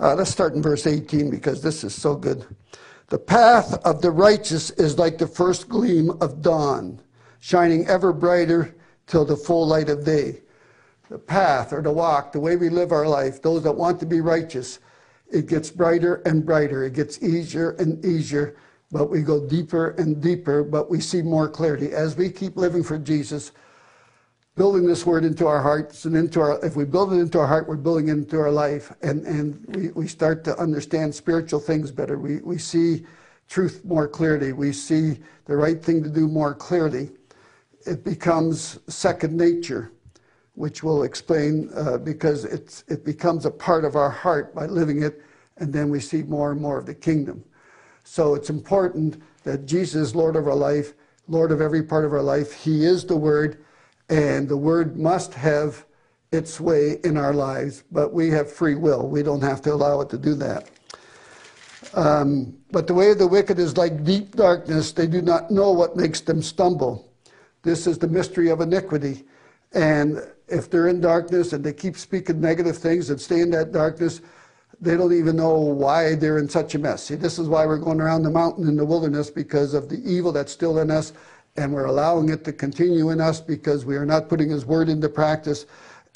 Uh, 0.00 0.14
let's 0.14 0.30
start 0.30 0.54
in 0.54 0.62
verse 0.62 0.86
18 0.86 1.30
because 1.30 1.62
this 1.62 1.84
is 1.84 1.94
so 1.94 2.14
good. 2.14 2.44
The 3.08 3.18
path 3.18 3.74
of 3.84 4.00
the 4.00 4.10
righteous 4.10 4.70
is 4.70 4.98
like 4.98 5.18
the 5.18 5.26
first 5.26 5.68
gleam 5.68 6.10
of 6.22 6.40
dawn, 6.40 7.00
shining 7.40 7.86
ever 7.86 8.12
brighter 8.12 8.74
till 9.06 9.24
the 9.24 9.36
full 9.36 9.66
light 9.66 9.90
of 9.90 10.04
day. 10.04 10.40
The 11.10 11.18
path 11.18 11.74
or 11.74 11.82
the 11.82 11.92
walk, 11.92 12.32
the 12.32 12.40
way 12.40 12.56
we 12.56 12.70
live 12.70 12.90
our 12.90 13.06
life, 13.06 13.42
those 13.42 13.62
that 13.64 13.72
want 13.72 14.00
to 14.00 14.06
be 14.06 14.22
righteous, 14.22 14.78
it 15.32 15.46
gets 15.46 15.70
brighter 15.70 16.16
and 16.26 16.44
brighter. 16.44 16.84
It 16.84 16.92
gets 16.92 17.22
easier 17.22 17.70
and 17.72 18.04
easier, 18.04 18.56
but 18.90 19.10
we 19.10 19.22
go 19.22 19.46
deeper 19.48 19.90
and 19.98 20.20
deeper, 20.20 20.62
but 20.62 20.90
we 20.90 21.00
see 21.00 21.22
more 21.22 21.48
clarity. 21.48 21.92
As 21.92 22.16
we 22.16 22.30
keep 22.30 22.56
living 22.56 22.82
for 22.82 22.98
Jesus, 22.98 23.52
building 24.54 24.86
this 24.86 25.06
word 25.06 25.24
into 25.24 25.46
our 25.46 25.62
hearts 25.62 26.04
and 26.04 26.14
into 26.14 26.40
our 26.40 26.62
if 26.64 26.76
we 26.76 26.84
build 26.84 27.12
it 27.12 27.16
into 27.16 27.38
our 27.38 27.46
heart 27.46 27.66
we're 27.66 27.76
building 27.76 28.08
it 28.08 28.12
into 28.12 28.38
our 28.38 28.50
life 28.50 28.92
and 29.00 29.26
and 29.26 29.64
we, 29.74 29.88
we 29.92 30.06
start 30.06 30.44
to 30.44 30.54
understand 30.58 31.14
spiritual 31.14 31.58
things 31.58 31.90
better 31.90 32.18
we 32.18 32.36
we 32.40 32.58
see 32.58 33.02
truth 33.48 33.82
more 33.84 34.06
clearly 34.06 34.52
we 34.52 34.70
see 34.70 35.18
the 35.46 35.56
right 35.56 35.82
thing 35.82 36.02
to 36.02 36.10
do 36.10 36.28
more 36.28 36.54
clearly 36.54 37.10
it 37.86 38.04
becomes 38.04 38.78
second 38.88 39.34
nature 39.34 39.90
which 40.54 40.82
we'll 40.82 41.02
explain 41.04 41.70
uh, 41.74 41.98
because 41.98 42.44
it's 42.44 42.84
it 42.88 43.04
becomes 43.04 43.46
a 43.46 43.50
part 43.50 43.84
of 43.84 43.96
our 43.96 44.10
heart 44.10 44.54
by 44.54 44.66
living 44.66 45.02
it 45.02 45.22
and 45.58 45.72
then 45.72 45.88
we 45.90 46.00
see 46.00 46.22
more 46.22 46.52
and 46.52 46.60
more 46.60 46.78
of 46.78 46.86
the 46.86 46.94
kingdom 46.94 47.42
so 48.04 48.34
it's 48.34 48.50
important 48.50 49.22
that 49.44 49.66
jesus 49.66 50.08
is 50.08 50.14
lord 50.14 50.36
of 50.36 50.46
our 50.46 50.54
life 50.54 50.94
lord 51.28 51.52
of 51.52 51.60
every 51.60 51.82
part 51.82 52.04
of 52.04 52.12
our 52.12 52.22
life 52.22 52.52
he 52.52 52.84
is 52.84 53.04
the 53.04 53.16
word 53.16 53.64
and 54.08 54.48
the 54.48 54.56
word 54.56 54.98
must 54.98 55.32
have 55.32 55.86
its 56.32 56.58
way 56.58 56.98
in 57.04 57.16
our 57.16 57.34
lives, 57.34 57.84
but 57.92 58.12
we 58.12 58.30
have 58.30 58.50
free 58.50 58.74
will. 58.74 59.06
We 59.06 59.22
don't 59.22 59.42
have 59.42 59.60
to 59.62 59.72
allow 59.72 60.00
it 60.00 60.08
to 60.10 60.18
do 60.18 60.34
that. 60.34 60.70
Um, 61.94 62.56
but 62.70 62.86
the 62.86 62.94
way 62.94 63.10
of 63.10 63.18
the 63.18 63.26
wicked 63.26 63.58
is 63.58 63.76
like 63.76 64.02
deep 64.02 64.34
darkness. 64.34 64.92
They 64.92 65.06
do 65.06 65.20
not 65.20 65.50
know 65.50 65.72
what 65.72 65.94
makes 65.94 66.22
them 66.22 66.40
stumble. 66.40 67.12
This 67.62 67.86
is 67.86 67.98
the 67.98 68.08
mystery 68.08 68.48
of 68.48 68.62
iniquity. 68.62 69.24
And 69.74 70.26
if 70.48 70.70
they're 70.70 70.88
in 70.88 71.00
darkness 71.00 71.52
and 71.52 71.64
they 71.64 71.72
keep 71.72 71.96
speaking 71.96 72.40
negative 72.40 72.76
things 72.76 73.10
and 73.10 73.20
stay 73.20 73.40
in 73.40 73.50
that 73.52 73.72
darkness, 73.72 74.20
they 74.80 74.96
don't 74.96 75.12
even 75.12 75.36
know 75.36 75.54
why 75.54 76.16
they're 76.16 76.38
in 76.38 76.48
such 76.48 76.74
a 76.74 76.78
mess. 76.78 77.04
See, 77.04 77.14
this 77.14 77.38
is 77.38 77.48
why 77.48 77.64
we're 77.66 77.78
going 77.78 78.00
around 78.00 78.24
the 78.24 78.30
mountain 78.30 78.68
in 78.68 78.76
the 78.76 78.84
wilderness 78.84 79.30
because 79.30 79.74
of 79.74 79.88
the 79.88 80.02
evil 80.04 80.32
that's 80.32 80.52
still 80.52 80.80
in 80.80 80.90
us, 80.90 81.12
and 81.56 81.72
we're 81.72 81.84
allowing 81.84 82.30
it 82.30 82.44
to 82.44 82.52
continue 82.52 83.10
in 83.10 83.20
us 83.20 83.40
because 83.40 83.84
we 83.84 83.96
are 83.96 84.04
not 84.04 84.28
putting 84.28 84.50
His 84.50 84.66
word 84.66 84.88
into 84.88 85.08
practice, 85.08 85.66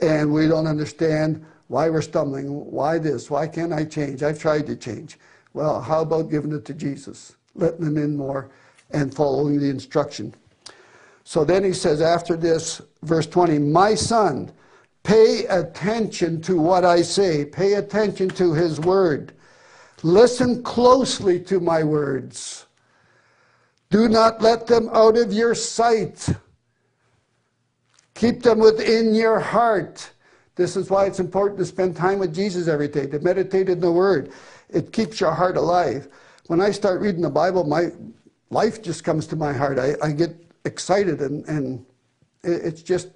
and 0.02 0.32
we 0.32 0.48
don't 0.48 0.66
understand 0.66 1.44
why 1.68 1.88
we're 1.88 2.02
stumbling. 2.02 2.48
Why 2.48 2.98
this? 2.98 3.30
Why 3.30 3.46
can't 3.46 3.72
I 3.72 3.84
change? 3.84 4.22
I've 4.22 4.40
tried 4.40 4.66
to 4.66 4.76
change. 4.76 5.18
Well, 5.52 5.80
how 5.80 6.02
about 6.02 6.30
giving 6.30 6.52
it 6.52 6.64
to 6.64 6.74
Jesus, 6.74 7.36
letting 7.54 7.86
Him 7.86 7.96
in 7.96 8.16
more, 8.16 8.50
and 8.90 9.14
following 9.14 9.60
the 9.60 9.70
instruction? 9.70 10.34
So 11.28 11.44
then 11.44 11.64
he 11.64 11.72
says, 11.72 12.00
after 12.00 12.36
this, 12.36 12.80
verse 13.02 13.26
20, 13.26 13.58
My 13.58 13.96
son, 13.96 14.52
pay 15.02 15.44
attention 15.46 16.40
to 16.42 16.56
what 16.56 16.84
I 16.84 17.02
say, 17.02 17.44
pay 17.44 17.74
attention 17.74 18.28
to 18.30 18.54
his 18.54 18.78
word. 18.78 19.32
Listen 20.04 20.62
closely 20.62 21.40
to 21.40 21.58
my 21.58 21.82
words. 21.82 22.66
Do 23.90 24.08
not 24.08 24.40
let 24.40 24.68
them 24.68 24.88
out 24.92 25.18
of 25.18 25.32
your 25.32 25.56
sight. 25.56 26.28
Keep 28.14 28.44
them 28.44 28.60
within 28.60 29.12
your 29.12 29.40
heart. 29.40 30.08
This 30.54 30.76
is 30.76 30.90
why 30.90 31.06
it's 31.06 31.18
important 31.18 31.58
to 31.58 31.64
spend 31.64 31.96
time 31.96 32.20
with 32.20 32.32
Jesus 32.32 32.68
every 32.68 32.86
day, 32.86 33.08
to 33.08 33.18
meditate 33.18 33.68
in 33.68 33.80
the 33.80 33.90
Word. 33.90 34.30
It 34.68 34.92
keeps 34.92 35.18
your 35.18 35.32
heart 35.32 35.56
alive. 35.56 36.06
When 36.46 36.60
I 36.60 36.70
start 36.70 37.00
reading 37.00 37.22
the 37.22 37.30
Bible, 37.30 37.64
my 37.64 37.90
life 38.50 38.80
just 38.80 39.02
comes 39.02 39.26
to 39.26 39.34
my 39.34 39.52
heart. 39.52 39.80
I, 39.80 39.96
I 40.00 40.12
get 40.12 40.45
excited 40.66 41.20
and, 41.20 41.46
and 41.46 41.86
it's 42.42 42.82
just 42.82 43.08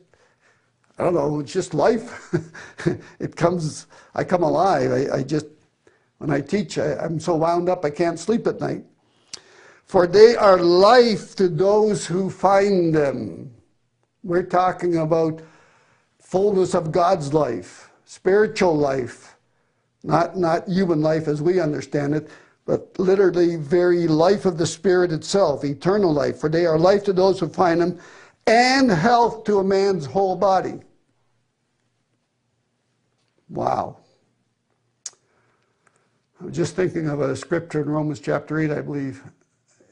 I 1.00 1.04
don't 1.04 1.14
know, 1.14 1.40
it's 1.40 1.50
just 1.50 1.72
life. 1.72 2.30
it 3.18 3.34
comes, 3.34 3.86
I 4.14 4.22
come 4.22 4.42
alive. 4.42 4.92
I, 4.92 5.16
I 5.16 5.22
just, 5.22 5.46
when 6.18 6.28
I 6.28 6.42
teach, 6.42 6.76
I, 6.76 6.92
I'm 6.96 7.18
so 7.18 7.36
wound 7.36 7.70
up 7.70 7.86
I 7.86 7.90
can't 7.90 8.18
sleep 8.18 8.46
at 8.46 8.60
night. 8.60 8.84
For 9.86 10.06
they 10.06 10.36
are 10.36 10.58
life 10.58 11.34
to 11.36 11.48
those 11.48 12.06
who 12.06 12.28
find 12.28 12.94
them. 12.94 13.50
We're 14.22 14.42
talking 14.42 14.98
about 14.98 15.40
fullness 16.20 16.74
of 16.74 16.92
God's 16.92 17.32
life, 17.32 17.90
spiritual 18.04 18.76
life, 18.76 19.36
not, 20.02 20.36
not 20.36 20.68
human 20.68 21.00
life 21.00 21.28
as 21.28 21.40
we 21.40 21.60
understand 21.60 22.14
it, 22.14 22.28
but 22.64 22.98
literally 22.98 23.56
very 23.56 24.06
life 24.06 24.44
of 24.44 24.58
the 24.58 24.66
Spirit 24.66 25.12
itself, 25.12 25.64
eternal 25.64 26.12
life. 26.12 26.38
For 26.38 26.48
they 26.48 26.66
are 26.66 26.78
life 26.78 27.04
to 27.04 27.12
those 27.12 27.40
who 27.40 27.48
find 27.48 27.80
them, 27.80 27.98
and 28.46 28.90
health 28.90 29.44
to 29.44 29.58
a 29.58 29.64
man's 29.64 30.06
whole 30.06 30.36
body. 30.36 30.80
Wow. 33.48 33.98
I 36.40 36.44
was 36.44 36.56
just 36.56 36.76
thinking 36.76 37.08
of 37.08 37.20
a 37.20 37.36
scripture 37.36 37.82
in 37.82 37.90
Romans 37.90 38.20
chapter 38.20 38.58
8, 38.58 38.70
I 38.70 38.80
believe. 38.80 39.22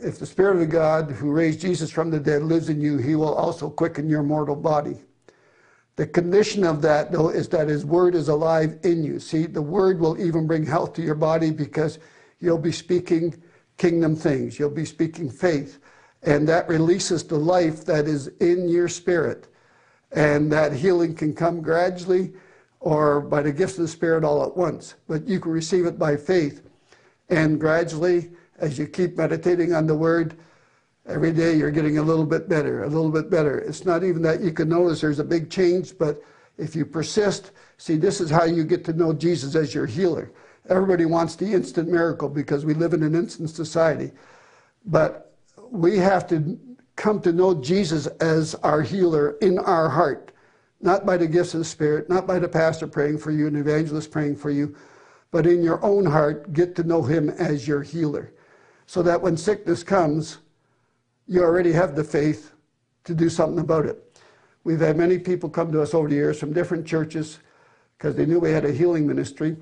If 0.00 0.18
the 0.18 0.26
Spirit 0.26 0.62
of 0.62 0.70
God 0.70 1.10
who 1.10 1.32
raised 1.32 1.60
Jesus 1.60 1.90
from 1.90 2.10
the 2.10 2.20
dead 2.20 2.42
lives 2.42 2.68
in 2.68 2.80
you, 2.80 2.98
he 2.98 3.16
will 3.16 3.34
also 3.34 3.68
quicken 3.68 4.08
your 4.08 4.22
mortal 4.22 4.56
body. 4.56 4.96
The 5.96 6.06
condition 6.06 6.64
of 6.64 6.80
that, 6.82 7.10
though, 7.10 7.28
is 7.28 7.48
that 7.48 7.66
his 7.66 7.84
word 7.84 8.14
is 8.14 8.28
alive 8.28 8.78
in 8.84 9.02
you. 9.02 9.18
See, 9.18 9.46
the 9.46 9.60
word 9.60 9.98
will 9.98 10.18
even 10.22 10.46
bring 10.46 10.64
health 10.64 10.92
to 10.94 11.02
your 11.02 11.16
body 11.16 11.50
because 11.50 11.98
you'll 12.40 12.58
be 12.58 12.72
speaking 12.72 13.42
kingdom 13.76 14.16
things. 14.16 14.58
You'll 14.58 14.70
be 14.70 14.84
speaking 14.84 15.30
faith. 15.30 15.78
And 16.22 16.48
that 16.48 16.68
releases 16.68 17.24
the 17.24 17.38
life 17.38 17.84
that 17.84 18.06
is 18.06 18.28
in 18.40 18.68
your 18.68 18.88
spirit. 18.88 19.46
And 20.12 20.50
that 20.52 20.72
healing 20.72 21.14
can 21.14 21.34
come 21.34 21.60
gradually 21.60 22.32
or 22.80 23.20
by 23.20 23.42
the 23.42 23.52
gifts 23.52 23.74
of 23.74 23.82
the 23.82 23.88
Spirit 23.88 24.24
all 24.24 24.44
at 24.44 24.56
once. 24.56 24.94
But 25.08 25.26
you 25.26 25.40
can 25.40 25.52
receive 25.52 25.86
it 25.86 25.98
by 25.98 26.16
faith. 26.16 26.62
And 27.28 27.60
gradually, 27.60 28.30
as 28.58 28.78
you 28.78 28.86
keep 28.86 29.16
meditating 29.16 29.74
on 29.74 29.86
the 29.86 29.96
Word, 29.96 30.36
every 31.06 31.32
day 31.32 31.56
you're 31.56 31.70
getting 31.70 31.98
a 31.98 32.02
little 32.02 32.26
bit 32.26 32.48
better, 32.48 32.84
a 32.84 32.88
little 32.88 33.10
bit 33.10 33.30
better. 33.30 33.58
It's 33.58 33.84
not 33.84 34.04
even 34.04 34.22
that 34.22 34.40
you 34.40 34.52
can 34.52 34.68
notice 34.68 35.00
there's 35.00 35.18
a 35.18 35.24
big 35.24 35.50
change, 35.50 35.98
but 35.98 36.22
if 36.56 36.74
you 36.74 36.84
persist, 36.84 37.52
see, 37.76 37.96
this 37.96 38.20
is 38.20 38.30
how 38.30 38.44
you 38.44 38.64
get 38.64 38.84
to 38.86 38.92
know 38.92 39.12
Jesus 39.12 39.54
as 39.54 39.74
your 39.74 39.86
healer. 39.86 40.30
Everybody 40.68 41.06
wants 41.06 41.34
the 41.36 41.52
instant 41.52 41.88
miracle 41.88 42.28
because 42.28 42.64
we 42.64 42.74
live 42.74 42.92
in 42.92 43.02
an 43.02 43.14
instant 43.14 43.50
society. 43.50 44.12
But 44.84 45.34
we 45.70 45.98
have 45.98 46.26
to 46.28 46.58
come 46.96 47.20
to 47.22 47.32
know 47.32 47.54
Jesus 47.54 48.06
as 48.06 48.54
our 48.56 48.82
healer 48.82 49.36
in 49.40 49.58
our 49.58 49.88
heart, 49.88 50.32
not 50.80 51.06
by 51.06 51.16
the 51.16 51.26
gifts 51.26 51.54
of 51.54 51.60
the 51.60 51.64
Spirit, 51.64 52.08
not 52.08 52.26
by 52.26 52.38
the 52.38 52.48
pastor 52.48 52.86
praying 52.86 53.18
for 53.18 53.30
you, 53.30 53.46
an 53.46 53.56
evangelist 53.56 54.10
praying 54.10 54.36
for 54.36 54.50
you, 54.50 54.74
but 55.30 55.46
in 55.46 55.62
your 55.62 55.82
own 55.84 56.04
heart, 56.04 56.52
get 56.52 56.74
to 56.76 56.82
know 56.82 57.02
Him 57.02 57.30
as 57.30 57.68
your 57.68 57.82
healer. 57.82 58.32
So 58.86 59.02
that 59.02 59.20
when 59.20 59.36
sickness 59.36 59.82
comes, 59.82 60.38
you 61.26 61.42
already 61.42 61.72
have 61.72 61.94
the 61.94 62.04
faith 62.04 62.52
to 63.04 63.14
do 63.14 63.28
something 63.28 63.60
about 63.60 63.86
it. 63.86 64.02
We've 64.64 64.80
had 64.80 64.96
many 64.96 65.18
people 65.18 65.48
come 65.48 65.72
to 65.72 65.82
us 65.82 65.94
over 65.94 66.08
the 66.08 66.14
years 66.14 66.40
from 66.40 66.52
different 66.52 66.86
churches 66.86 67.38
because 67.96 68.16
they 68.16 68.26
knew 68.26 68.38
we 68.38 68.50
had 68.50 68.64
a 68.64 68.72
healing 68.72 69.06
ministry 69.06 69.56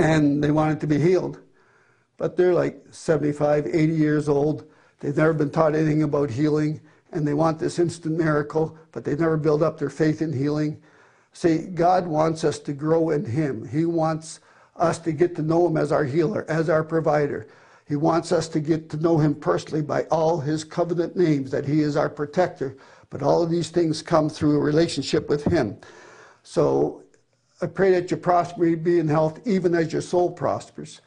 and 0.00 0.42
they 0.42 0.50
wanted 0.50 0.80
to 0.80 0.86
be 0.86 0.98
healed. 0.98 1.40
But 2.16 2.36
they're 2.36 2.54
like 2.54 2.82
75, 2.90 3.66
80 3.66 3.92
years 3.92 4.28
old. 4.28 4.64
They've 5.00 5.16
never 5.16 5.32
been 5.32 5.50
taught 5.50 5.74
anything 5.74 6.02
about 6.02 6.30
healing, 6.30 6.80
and 7.12 7.26
they 7.26 7.34
want 7.34 7.58
this 7.58 7.78
instant 7.78 8.18
miracle, 8.18 8.76
but 8.92 9.04
they've 9.04 9.18
never 9.18 9.36
built 9.36 9.62
up 9.62 9.78
their 9.78 9.90
faith 9.90 10.22
in 10.22 10.32
healing. 10.32 10.80
See, 11.32 11.58
God 11.58 12.06
wants 12.06 12.44
us 12.44 12.58
to 12.60 12.72
grow 12.72 13.10
in 13.10 13.24
Him. 13.24 13.66
He 13.66 13.84
wants 13.84 14.40
us 14.76 14.98
to 15.00 15.12
get 15.12 15.36
to 15.36 15.42
know 15.42 15.66
Him 15.66 15.76
as 15.76 15.92
our 15.92 16.04
healer, 16.04 16.44
as 16.48 16.68
our 16.68 16.82
provider. 16.82 17.46
He 17.86 17.96
wants 17.96 18.32
us 18.32 18.48
to 18.48 18.60
get 18.60 18.88
to 18.90 18.96
know 18.96 19.18
Him 19.18 19.34
personally 19.34 19.82
by 19.82 20.04
all 20.04 20.40
His 20.40 20.64
covenant 20.64 21.16
names, 21.16 21.50
that 21.50 21.66
He 21.66 21.80
is 21.80 21.96
our 21.96 22.08
protector. 22.08 22.76
But 23.10 23.22
all 23.22 23.42
of 23.42 23.50
these 23.50 23.70
things 23.70 24.02
come 24.02 24.28
through 24.28 24.56
a 24.56 24.60
relationship 24.60 25.28
with 25.28 25.44
Him. 25.44 25.78
So 26.42 27.02
I 27.62 27.66
pray 27.66 27.90
that 27.92 28.10
you 28.10 28.16
prosper, 28.16 28.76
be 28.76 28.98
in 28.98 29.08
health, 29.08 29.40
even 29.46 29.74
as 29.74 29.92
your 29.92 30.02
soul 30.02 30.30
prospers. 30.30 31.00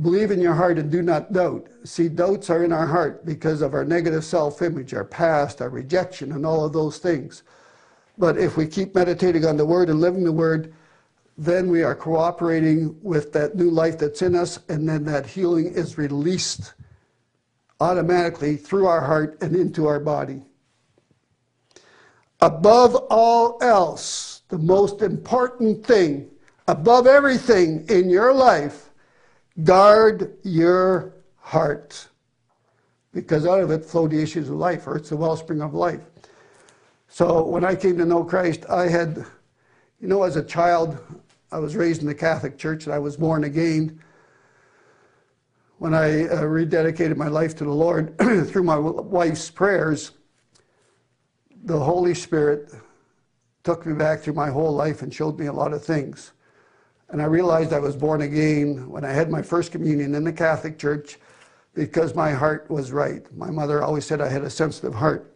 Believe 0.00 0.30
in 0.30 0.40
your 0.40 0.54
heart 0.54 0.78
and 0.78 0.90
do 0.90 1.02
not 1.02 1.32
doubt. 1.32 1.68
See, 1.84 2.08
doubts 2.08 2.50
are 2.50 2.64
in 2.64 2.72
our 2.72 2.86
heart 2.86 3.24
because 3.24 3.62
of 3.62 3.72
our 3.74 3.84
negative 3.84 4.24
self 4.24 4.60
image, 4.60 4.92
our 4.92 5.04
past, 5.04 5.62
our 5.62 5.70
rejection, 5.70 6.32
and 6.32 6.44
all 6.44 6.64
of 6.64 6.72
those 6.72 6.98
things. 6.98 7.42
But 8.18 8.38
if 8.38 8.56
we 8.56 8.66
keep 8.66 8.94
meditating 8.94 9.44
on 9.44 9.56
the 9.56 9.64
Word 9.64 9.88
and 9.88 10.00
living 10.00 10.24
the 10.24 10.32
Word, 10.32 10.74
then 11.38 11.70
we 11.70 11.82
are 11.82 11.94
cooperating 11.94 12.98
with 13.02 13.32
that 13.32 13.56
new 13.56 13.70
life 13.70 13.98
that's 13.98 14.22
in 14.22 14.34
us, 14.34 14.58
and 14.68 14.88
then 14.88 15.04
that 15.04 15.26
healing 15.26 15.66
is 15.66 15.98
released 15.98 16.74
automatically 17.80 18.56
through 18.56 18.86
our 18.86 19.02
heart 19.02 19.38
and 19.42 19.54
into 19.54 19.86
our 19.86 20.00
body. 20.00 20.42
Above 22.40 22.94
all 23.10 23.58
else, 23.62 24.35
the 24.48 24.58
most 24.58 25.02
important 25.02 25.84
thing 25.84 26.30
above 26.68 27.06
everything 27.06 27.84
in 27.88 28.10
your 28.10 28.32
life, 28.32 28.90
guard 29.64 30.36
your 30.42 31.14
heart. 31.38 32.08
Because 33.12 33.46
out 33.46 33.60
of 33.60 33.70
it 33.70 33.84
flow 33.84 34.06
the 34.06 34.20
issues 34.20 34.48
of 34.48 34.56
life, 34.56 34.86
or 34.86 34.96
it's 34.96 35.08
the 35.08 35.16
wellspring 35.16 35.62
of 35.62 35.74
life. 35.74 36.02
So 37.08 37.44
when 37.46 37.64
I 37.64 37.74
came 37.74 37.96
to 37.98 38.04
know 38.04 38.24
Christ, 38.24 38.66
I 38.68 38.88
had, 38.88 39.24
you 40.00 40.08
know, 40.08 40.22
as 40.22 40.36
a 40.36 40.44
child, 40.44 40.98
I 41.50 41.58
was 41.58 41.76
raised 41.76 42.02
in 42.02 42.06
the 42.06 42.14
Catholic 42.14 42.58
Church 42.58 42.84
and 42.84 42.94
I 42.94 42.98
was 42.98 43.16
born 43.16 43.44
again. 43.44 44.00
When 45.78 45.94
I 45.94 46.24
uh, 46.24 46.42
rededicated 46.42 47.16
my 47.16 47.28
life 47.28 47.54
to 47.56 47.64
the 47.64 47.72
Lord 47.72 48.18
through 48.18 48.64
my 48.64 48.76
wife's 48.76 49.50
prayers, 49.50 50.12
the 51.64 51.78
Holy 51.78 52.14
Spirit 52.14 52.72
took 53.66 53.84
me 53.84 53.92
back 53.92 54.20
through 54.20 54.32
my 54.32 54.48
whole 54.48 54.72
life 54.72 55.02
and 55.02 55.12
showed 55.12 55.38
me 55.40 55.46
a 55.46 55.52
lot 55.52 55.72
of 55.72 55.84
things. 55.84 56.30
And 57.08 57.20
I 57.20 57.24
realized 57.24 57.72
I 57.72 57.80
was 57.80 57.96
born 57.96 58.22
again 58.22 58.88
when 58.88 59.04
I 59.04 59.10
had 59.10 59.28
my 59.28 59.42
first 59.42 59.72
communion 59.72 60.14
in 60.14 60.22
the 60.22 60.32
Catholic 60.32 60.78
Church 60.78 61.18
because 61.74 62.14
my 62.14 62.30
heart 62.30 62.70
was 62.70 62.92
right. 62.92 63.26
My 63.36 63.50
mother 63.50 63.82
always 63.82 64.06
said 64.06 64.20
I 64.20 64.28
had 64.28 64.44
a 64.44 64.50
sensitive 64.50 64.94
heart. 64.94 65.34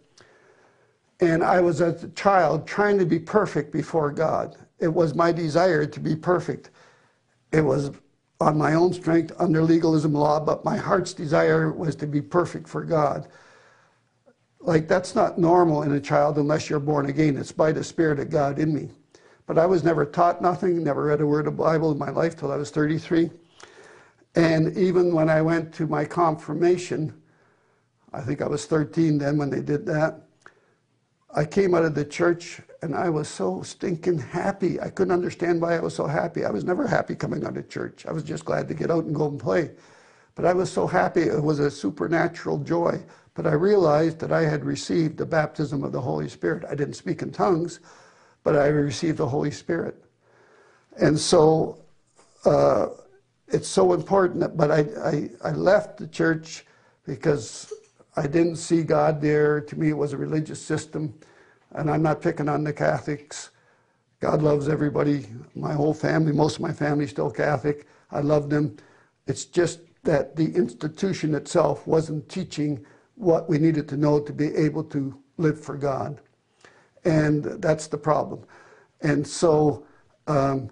And 1.18 1.42
I 1.42 1.60
was 1.60 1.80
as 1.80 2.04
a 2.04 2.08
child 2.10 2.68
trying 2.68 2.98
to 3.00 3.04
be 3.04 3.18
perfect 3.18 3.72
before 3.72 4.12
God. 4.12 4.56
It 4.78 4.94
was 4.94 5.16
my 5.16 5.32
desire 5.32 5.84
to 5.84 6.00
be 6.00 6.14
perfect. 6.14 6.70
It 7.50 7.62
was 7.62 7.90
on 8.40 8.56
my 8.56 8.74
own 8.74 8.92
strength 8.92 9.32
under 9.40 9.60
legalism 9.60 10.14
law, 10.14 10.38
but 10.38 10.64
my 10.64 10.76
heart's 10.76 11.12
desire 11.12 11.72
was 11.72 11.96
to 11.96 12.06
be 12.06 12.22
perfect 12.22 12.68
for 12.68 12.84
God. 12.84 13.26
Like, 14.60 14.86
that's 14.86 15.14
not 15.14 15.38
normal 15.38 15.82
in 15.82 15.92
a 15.92 16.00
child 16.00 16.36
unless 16.36 16.68
you're 16.68 16.80
born 16.80 17.06
again. 17.06 17.36
It's 17.36 17.52
by 17.52 17.72
the 17.72 17.82
Spirit 17.82 18.20
of 18.20 18.30
God 18.30 18.58
in 18.58 18.74
me. 18.74 18.90
But 19.46 19.58
I 19.58 19.66
was 19.66 19.82
never 19.82 20.04
taught 20.04 20.42
nothing, 20.42 20.84
never 20.84 21.04
read 21.04 21.20
a 21.20 21.26
word 21.26 21.46
of 21.46 21.56
Bible 21.56 21.90
in 21.90 21.98
my 21.98 22.10
life 22.10 22.36
till 22.36 22.52
I 22.52 22.56
was 22.56 22.70
33. 22.70 23.30
And 24.36 24.76
even 24.76 25.14
when 25.14 25.28
I 25.28 25.42
went 25.42 25.72
to 25.74 25.86
my 25.86 26.04
confirmation, 26.04 27.20
I 28.12 28.20
think 28.20 28.42
I 28.42 28.46
was 28.46 28.66
13 28.66 29.18
then 29.18 29.38
when 29.38 29.50
they 29.50 29.60
did 29.60 29.86
that, 29.86 30.22
I 31.34 31.44
came 31.44 31.74
out 31.74 31.84
of 31.84 31.94
the 31.94 32.04
church 32.04 32.60
and 32.82 32.94
I 32.94 33.08
was 33.08 33.28
so 33.28 33.62
stinking 33.62 34.18
happy. 34.18 34.80
I 34.80 34.90
couldn't 34.90 35.12
understand 35.12 35.60
why 35.60 35.76
I 35.76 35.80
was 35.80 35.94
so 35.94 36.06
happy. 36.06 36.44
I 36.44 36.50
was 36.50 36.64
never 36.64 36.86
happy 36.86 37.14
coming 37.14 37.44
out 37.44 37.56
of 37.56 37.68
church. 37.68 38.04
I 38.06 38.12
was 38.12 38.24
just 38.24 38.44
glad 38.44 38.66
to 38.68 38.74
get 38.74 38.90
out 38.90 39.04
and 39.04 39.14
go 39.14 39.28
and 39.28 39.38
play. 39.38 39.70
But 40.34 40.44
I 40.44 40.52
was 40.52 40.72
so 40.72 40.86
happy. 40.86 41.22
It 41.22 41.42
was 41.42 41.60
a 41.60 41.70
supernatural 41.70 42.58
joy. 42.58 43.00
But 43.34 43.46
I 43.46 43.52
realized 43.52 44.18
that 44.20 44.32
I 44.32 44.42
had 44.42 44.64
received 44.64 45.16
the 45.16 45.26
baptism 45.26 45.84
of 45.84 45.92
the 45.92 46.00
Holy 46.00 46.28
Spirit. 46.28 46.64
I 46.68 46.74
didn't 46.74 46.94
speak 46.94 47.22
in 47.22 47.30
tongues, 47.30 47.80
but 48.42 48.56
I 48.56 48.66
received 48.66 49.18
the 49.18 49.28
Holy 49.28 49.50
Spirit. 49.50 50.02
And 51.00 51.18
so 51.18 51.78
uh, 52.44 52.88
it's 53.48 53.68
so 53.68 53.92
important. 53.92 54.40
That, 54.40 54.56
but 54.56 54.70
I, 54.70 54.80
I, 55.04 55.30
I 55.50 55.52
left 55.52 55.98
the 55.98 56.08
church 56.08 56.66
because 57.06 57.72
I 58.16 58.26
didn't 58.26 58.56
see 58.56 58.82
God 58.82 59.20
there. 59.20 59.60
To 59.60 59.78
me, 59.78 59.90
it 59.90 59.96
was 59.96 60.12
a 60.12 60.16
religious 60.16 60.60
system. 60.60 61.14
And 61.72 61.90
I'm 61.90 62.02
not 62.02 62.20
picking 62.20 62.48
on 62.48 62.64
the 62.64 62.72
Catholics. 62.72 63.50
God 64.18 64.42
loves 64.42 64.68
everybody. 64.68 65.26
My 65.54 65.72
whole 65.72 65.94
family, 65.94 66.32
most 66.32 66.56
of 66.56 66.62
my 66.62 66.72
family 66.72 67.06
still 67.06 67.30
Catholic. 67.30 67.86
I 68.10 68.20
love 68.20 68.50
them. 68.50 68.76
It's 69.26 69.44
just 69.44 69.80
that 70.02 70.36
the 70.36 70.54
institution 70.54 71.34
itself 71.34 71.86
wasn't 71.86 72.28
teaching 72.28 72.84
what 73.20 73.48
we 73.48 73.58
needed 73.58 73.86
to 73.86 73.96
know 73.96 74.18
to 74.18 74.32
be 74.32 74.54
able 74.56 74.82
to 74.82 75.16
live 75.36 75.60
for 75.60 75.76
God. 75.76 76.20
And 77.04 77.44
that's 77.44 77.86
the 77.86 77.98
problem. 77.98 78.44
And 79.02 79.26
so, 79.26 79.86
um, 80.26 80.70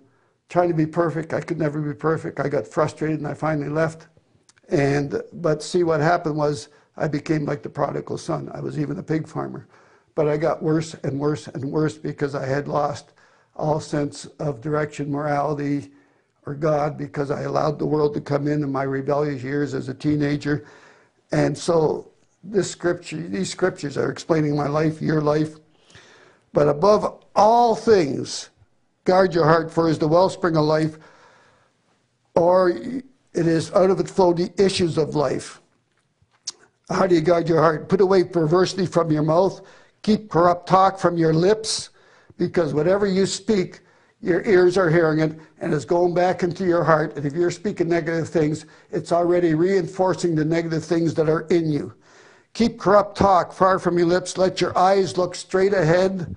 trying 0.48 0.68
to 0.68 0.74
be 0.74 0.86
perfect, 0.86 1.34
I 1.34 1.40
could 1.40 1.58
never 1.58 1.80
be 1.80 1.94
perfect. 1.94 2.40
I 2.40 2.48
got 2.48 2.66
frustrated 2.66 3.18
and 3.18 3.28
I 3.28 3.34
finally 3.34 3.68
left. 3.68 4.06
And, 4.70 5.22
but 5.34 5.62
see, 5.62 5.82
what 5.82 6.00
happened 6.00 6.36
was 6.36 6.68
I 6.96 7.06
became 7.06 7.44
like 7.44 7.62
the 7.62 7.68
prodigal 7.68 8.18
son. 8.18 8.50
I 8.54 8.60
was 8.60 8.78
even 8.78 8.98
a 8.98 9.02
pig 9.02 9.28
farmer. 9.28 9.66
But 10.14 10.26
I 10.26 10.36
got 10.36 10.62
worse 10.62 10.94
and 11.04 11.20
worse 11.20 11.48
and 11.48 11.64
worse 11.70 11.96
because 11.96 12.34
I 12.34 12.46
had 12.46 12.66
lost 12.66 13.12
all 13.56 13.78
sense 13.78 14.24
of 14.38 14.60
direction, 14.60 15.10
morality, 15.10 15.92
or 16.46 16.54
God 16.54 16.96
because 16.96 17.30
I 17.30 17.42
allowed 17.42 17.78
the 17.78 17.86
world 17.86 18.14
to 18.14 18.20
come 18.20 18.48
in 18.48 18.62
in 18.62 18.72
my 18.72 18.84
rebellious 18.84 19.42
years 19.42 19.74
as 19.74 19.88
a 19.88 19.94
teenager. 19.94 20.66
And 21.30 21.56
so 21.56 22.10
this 22.42 22.70
scripture, 22.70 23.16
these 23.16 23.50
scriptures 23.50 23.96
are 23.96 24.10
explaining 24.10 24.56
my 24.56 24.68
life, 24.68 25.02
your 25.02 25.20
life. 25.20 25.56
But 26.52 26.68
above 26.68 27.24
all 27.34 27.74
things, 27.74 28.50
guard 29.04 29.34
your 29.34 29.44
heart, 29.44 29.70
for 29.70 29.88
it 29.88 29.92
is 29.92 29.98
the 29.98 30.08
wellspring 30.08 30.56
of 30.56 30.64
life, 30.64 30.98
or 32.34 32.70
it 32.70 33.04
is 33.34 33.72
out 33.72 33.90
of 33.90 34.00
it 34.00 34.08
flow 34.08 34.32
the 34.32 34.50
issues 34.62 34.98
of 34.98 35.14
life. 35.14 35.60
How 36.90 37.06
do 37.06 37.14
you 37.14 37.20
guard 37.20 37.48
your 37.48 37.60
heart? 37.60 37.88
Put 37.88 38.00
away 38.00 38.24
perversity 38.24 38.86
from 38.86 39.10
your 39.10 39.22
mouth, 39.22 39.60
keep 40.02 40.30
corrupt 40.30 40.66
talk 40.66 40.98
from 40.98 41.18
your 41.18 41.34
lips, 41.34 41.90
because 42.38 42.72
whatever 42.72 43.06
you 43.06 43.26
speak, 43.26 43.80
your 44.20 44.42
ears 44.42 44.76
are 44.76 44.90
hearing 44.90 45.20
it 45.20 45.38
and 45.60 45.72
it's 45.72 45.84
going 45.84 46.14
back 46.14 46.42
into 46.42 46.64
your 46.64 46.82
heart. 46.82 47.16
And 47.16 47.26
if 47.26 47.34
you're 47.34 47.50
speaking 47.50 47.88
negative 47.88 48.28
things, 48.28 48.66
it's 48.90 49.12
already 49.12 49.54
reinforcing 49.54 50.34
the 50.34 50.44
negative 50.44 50.84
things 50.84 51.14
that 51.14 51.28
are 51.28 51.42
in 51.48 51.70
you. 51.70 51.94
Keep 52.58 52.80
corrupt 52.80 53.16
talk 53.16 53.52
far 53.52 53.78
from 53.78 53.96
your 53.98 54.08
lips. 54.08 54.36
Let 54.36 54.60
your 54.60 54.76
eyes 54.76 55.16
look 55.16 55.36
straight 55.36 55.72
ahead. 55.72 56.34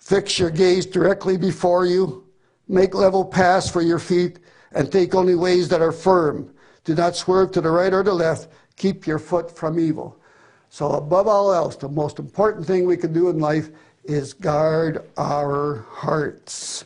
Fix 0.00 0.38
your 0.38 0.50
gaze 0.50 0.84
directly 0.84 1.38
before 1.38 1.86
you. 1.86 2.26
Make 2.68 2.94
level 2.94 3.24
paths 3.24 3.70
for 3.70 3.80
your 3.80 3.98
feet 3.98 4.38
and 4.72 4.92
take 4.92 5.14
only 5.14 5.34
ways 5.34 5.66
that 5.70 5.80
are 5.80 5.92
firm. 5.92 6.54
Do 6.84 6.94
not 6.94 7.16
swerve 7.16 7.52
to 7.52 7.62
the 7.62 7.70
right 7.70 7.94
or 7.94 8.02
the 8.02 8.12
left. 8.12 8.48
Keep 8.76 9.06
your 9.06 9.18
foot 9.18 9.56
from 9.56 9.80
evil. 9.80 10.20
So, 10.68 10.90
above 10.90 11.26
all 11.26 11.50
else, 11.50 11.76
the 11.76 11.88
most 11.88 12.18
important 12.18 12.66
thing 12.66 12.84
we 12.84 12.98
can 12.98 13.14
do 13.14 13.30
in 13.30 13.38
life 13.38 13.70
is 14.04 14.34
guard 14.34 15.08
our 15.16 15.86
hearts. 15.88 16.84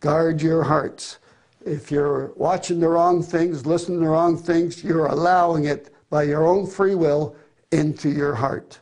Guard 0.00 0.40
your 0.40 0.62
hearts. 0.62 1.18
If 1.66 1.90
you're 1.90 2.32
watching 2.36 2.80
the 2.80 2.88
wrong 2.88 3.22
things, 3.22 3.66
listening 3.66 3.98
to 3.98 4.06
the 4.06 4.10
wrong 4.10 4.38
things, 4.38 4.82
you're 4.82 5.08
allowing 5.08 5.66
it 5.66 5.93
by 6.14 6.22
your 6.22 6.46
own 6.46 6.64
free 6.64 6.94
will 6.94 7.34
into 7.72 8.08
your 8.08 8.36
heart. 8.36 8.78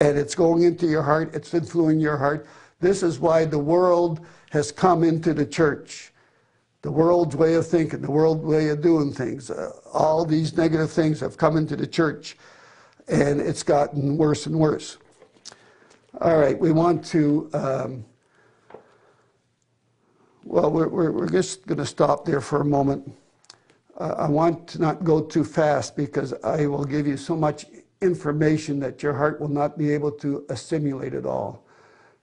And 0.00 0.16
it's 0.16 0.36
going 0.36 0.62
into 0.62 0.86
your 0.86 1.02
heart, 1.02 1.34
it's 1.34 1.52
influencing 1.52 1.98
your 1.98 2.16
heart. 2.16 2.46
This 2.78 3.02
is 3.02 3.18
why 3.18 3.44
the 3.44 3.58
world 3.58 4.24
has 4.50 4.70
come 4.70 5.02
into 5.02 5.34
the 5.34 5.44
church. 5.44 6.12
The 6.82 6.92
world's 6.92 7.34
way 7.34 7.54
of 7.54 7.66
thinking, 7.66 8.02
the 8.02 8.10
world's 8.12 8.44
way 8.44 8.68
of 8.68 8.82
doing 8.82 9.12
things, 9.12 9.50
uh, 9.50 9.72
all 9.92 10.24
these 10.24 10.56
negative 10.56 10.92
things 10.92 11.18
have 11.18 11.36
come 11.36 11.56
into 11.56 11.74
the 11.74 11.88
church, 11.88 12.36
and 13.08 13.40
it's 13.40 13.64
gotten 13.64 14.16
worse 14.16 14.46
and 14.46 14.56
worse. 14.56 14.98
All 16.20 16.38
right, 16.38 16.56
we 16.56 16.70
want 16.70 17.04
to, 17.06 17.50
um, 17.52 18.04
well, 20.44 20.70
we're, 20.70 20.86
we're, 20.86 21.10
we're 21.10 21.28
just 21.28 21.66
going 21.66 21.78
to 21.78 21.84
stop 21.84 22.24
there 22.24 22.40
for 22.40 22.60
a 22.60 22.64
moment. 22.64 23.12
Uh, 24.00 24.14
I 24.16 24.28
want 24.28 24.66
to 24.68 24.80
not 24.80 25.04
go 25.04 25.20
too 25.20 25.44
fast 25.44 25.94
because 25.94 26.32
I 26.42 26.66
will 26.66 26.84
give 26.84 27.06
you 27.06 27.18
so 27.18 27.36
much 27.36 27.66
information 28.00 28.80
that 28.80 29.02
your 29.02 29.12
heart 29.12 29.38
will 29.40 29.48
not 29.48 29.76
be 29.76 29.92
able 29.92 30.10
to 30.12 30.46
assimilate 30.48 31.12
it 31.12 31.26
all. 31.26 31.62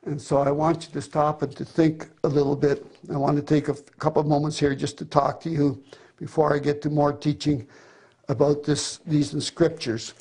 And 0.05 0.19
so 0.19 0.39
I 0.39 0.49
want 0.49 0.87
you 0.87 0.93
to 0.93 1.01
stop 1.01 1.43
and 1.43 1.55
to 1.55 1.63
think 1.63 2.09
a 2.23 2.27
little 2.27 2.55
bit. 2.55 2.83
I 3.13 3.17
want 3.17 3.37
to 3.37 3.43
take 3.43 3.67
a 3.67 3.75
couple 3.99 4.19
of 4.19 4.27
moments 4.27 4.57
here 4.57 4.73
just 4.73 4.97
to 4.97 5.05
talk 5.05 5.39
to 5.41 5.49
you 5.49 5.83
before 6.17 6.55
I 6.55 6.59
get 6.59 6.81
to 6.81 6.89
more 6.89 7.13
teaching 7.13 7.67
about 8.27 8.63
this, 8.63 8.97
these 9.05 9.35
in 9.35 9.41
scriptures. 9.41 10.15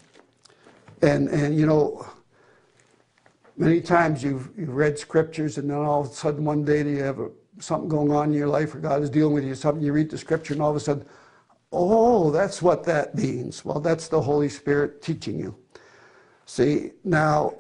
And, 1.01 1.29
and 1.29 1.59
you 1.59 1.67
know, 1.67 2.07
Many 3.59 3.81
times 3.81 4.23
you've, 4.23 4.51
you've 4.57 4.77
read 4.77 4.99
scriptures 4.99 5.57
and 5.57 5.71
then 5.71 5.79
all 5.79 6.03
of 6.03 6.11
a 6.11 6.13
sudden 6.13 6.45
one 6.45 6.63
day 6.63 6.83
you 6.83 7.03
have 7.03 7.21
a, 7.21 7.31
something 7.59 7.89
going 7.89 8.13
on 8.13 8.29
in 8.29 8.35
your 8.35 8.49
life 8.49 8.75
or 8.75 8.81
God 8.81 9.03
is 9.03 9.09
dealing 9.09 9.33
with 9.33 9.45
you, 9.45 9.55
something 9.55 9.83
you 9.83 9.95
read 9.95 10.11
the 10.11 10.19
scripture 10.19 10.53
and 10.53 10.63
all 10.63 10.69
of 10.69 10.77
a 10.77 10.81
sudden, 10.81 11.07
oh, 11.73 12.31
that's 12.31 12.63
what 12.63 12.85
that 12.85 13.15
means. 13.15 13.65
Well, 13.65 13.81
that's 13.81 14.09
the 14.09 14.21
Holy 14.21 14.49
Spirit 14.49 15.03
teaching 15.03 15.39
you. 15.39 15.57
See, 16.47 16.93
now, 17.05 17.55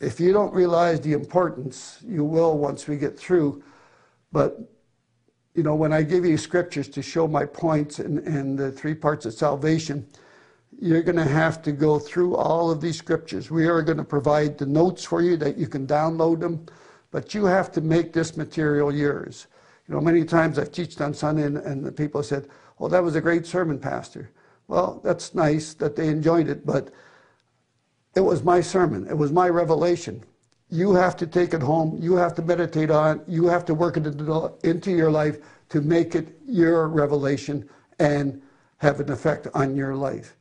if 0.00 0.20
you 0.20 0.32
don't 0.32 0.52
realize 0.52 1.00
the 1.00 1.12
importance, 1.12 1.98
you 2.06 2.24
will 2.24 2.58
once 2.58 2.86
we 2.86 2.96
get 2.96 3.18
through. 3.18 3.62
But, 4.30 4.58
you 5.54 5.62
know, 5.62 5.74
when 5.74 5.92
I 5.92 6.02
give 6.02 6.24
you 6.24 6.36
scriptures 6.36 6.88
to 6.90 7.02
show 7.02 7.26
my 7.26 7.46
points 7.46 7.98
and, 7.98 8.18
and 8.20 8.58
the 8.58 8.70
three 8.70 8.94
parts 8.94 9.26
of 9.26 9.32
salvation, 9.32 10.06
you're 10.80 11.02
going 11.02 11.16
to 11.16 11.24
have 11.24 11.62
to 11.62 11.72
go 11.72 11.98
through 11.98 12.36
all 12.36 12.70
of 12.70 12.80
these 12.80 12.96
scriptures. 12.98 13.50
We 13.50 13.66
are 13.66 13.82
going 13.82 13.98
to 13.98 14.04
provide 14.04 14.58
the 14.58 14.66
notes 14.66 15.04
for 15.04 15.22
you 15.22 15.36
that 15.38 15.56
you 15.56 15.66
can 15.66 15.86
download 15.86 16.40
them, 16.40 16.66
but 17.10 17.34
you 17.34 17.46
have 17.46 17.72
to 17.72 17.80
make 17.80 18.12
this 18.12 18.36
material 18.36 18.94
yours. 18.94 19.48
You 19.88 19.94
know, 19.94 20.00
many 20.00 20.24
times 20.24 20.58
I've 20.58 20.70
taught 20.70 21.00
on 21.00 21.14
Sunday 21.14 21.44
and, 21.44 21.56
and 21.56 21.84
the 21.84 21.90
people 21.90 22.22
said, 22.22 22.48
"Oh, 22.80 22.88
that 22.88 23.02
was 23.02 23.16
a 23.16 23.20
great 23.20 23.46
sermon, 23.46 23.78
Pastor." 23.78 24.30
Well, 24.68 25.00
that's 25.02 25.34
nice 25.34 25.74
that 25.74 25.96
they 25.96 26.08
enjoyed 26.08 26.48
it, 26.48 26.66
but 26.66 26.90
it 28.14 28.20
was 28.20 28.42
my 28.42 28.60
sermon. 28.60 29.06
It 29.08 29.16
was 29.16 29.32
my 29.32 29.48
revelation. 29.48 30.22
You 30.70 30.94
have 30.94 31.16
to 31.16 31.26
take 31.26 31.54
it 31.54 31.62
home. 31.62 31.96
You 31.98 32.16
have 32.16 32.34
to 32.34 32.42
meditate 32.42 32.90
on 32.90 33.18
it. 33.18 33.24
You 33.26 33.46
have 33.46 33.64
to 33.66 33.74
work 33.74 33.96
it 33.96 34.06
into 34.06 34.90
your 34.90 35.10
life 35.10 35.38
to 35.70 35.80
make 35.80 36.14
it 36.14 36.38
your 36.46 36.88
revelation 36.88 37.68
and 37.98 38.42
have 38.78 39.00
an 39.00 39.10
effect 39.10 39.48
on 39.54 39.74
your 39.74 39.94
life. 39.94 40.36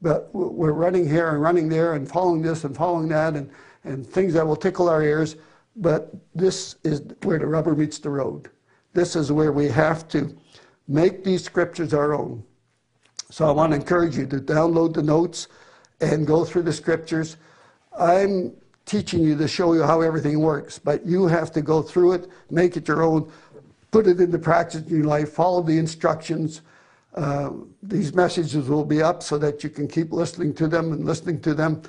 But 0.00 0.32
we're 0.32 0.72
running 0.72 1.08
here 1.08 1.30
and 1.30 1.42
running 1.42 1.68
there 1.68 1.94
and 1.94 2.08
following 2.08 2.40
this 2.40 2.64
and 2.64 2.76
following 2.76 3.08
that 3.08 3.34
and, 3.34 3.50
and 3.84 4.06
things 4.06 4.32
that 4.34 4.46
will 4.46 4.56
tickle 4.56 4.88
our 4.88 5.02
ears. 5.02 5.36
But 5.76 6.14
this 6.34 6.76
is 6.84 7.02
where 7.22 7.38
the 7.38 7.46
rubber 7.46 7.74
meets 7.74 7.98
the 7.98 8.10
road. 8.10 8.48
This 8.94 9.16
is 9.16 9.30
where 9.30 9.52
we 9.52 9.68
have 9.68 10.08
to 10.08 10.36
make 10.88 11.22
these 11.22 11.44
scriptures 11.44 11.92
our 11.94 12.14
own. 12.14 12.42
So 13.30 13.46
I 13.46 13.52
want 13.52 13.72
to 13.72 13.76
encourage 13.76 14.16
you 14.16 14.26
to 14.26 14.38
download 14.38 14.94
the 14.94 15.02
notes 15.02 15.48
and 16.00 16.26
go 16.26 16.44
through 16.44 16.62
the 16.62 16.72
scriptures. 16.72 17.36
I'm 17.98 18.54
teaching 18.86 19.22
you 19.22 19.36
to 19.36 19.46
show 19.46 19.74
you 19.74 19.82
how 19.82 20.00
everything 20.00 20.40
works, 20.40 20.78
but 20.78 21.04
you 21.04 21.26
have 21.26 21.52
to 21.52 21.60
go 21.60 21.82
through 21.82 22.12
it, 22.12 22.28
make 22.50 22.76
it 22.76 22.88
your 22.88 23.02
own, 23.02 23.30
put 23.90 24.06
it 24.06 24.18
into 24.18 24.38
practice 24.38 24.82
in 24.82 24.96
your 24.96 25.04
life, 25.04 25.30
follow 25.30 25.62
the 25.62 25.76
instructions. 25.76 26.62
Uh, 27.14 27.50
these 27.82 28.14
messages 28.14 28.68
will 28.68 28.84
be 28.84 29.02
up 29.02 29.22
so 29.22 29.36
that 29.36 29.62
you 29.62 29.68
can 29.68 29.86
keep 29.86 30.10
listening 30.10 30.54
to 30.54 30.66
them 30.68 30.92
and 30.92 31.04
listening 31.04 31.38
to 31.40 31.52
them. 31.52 31.82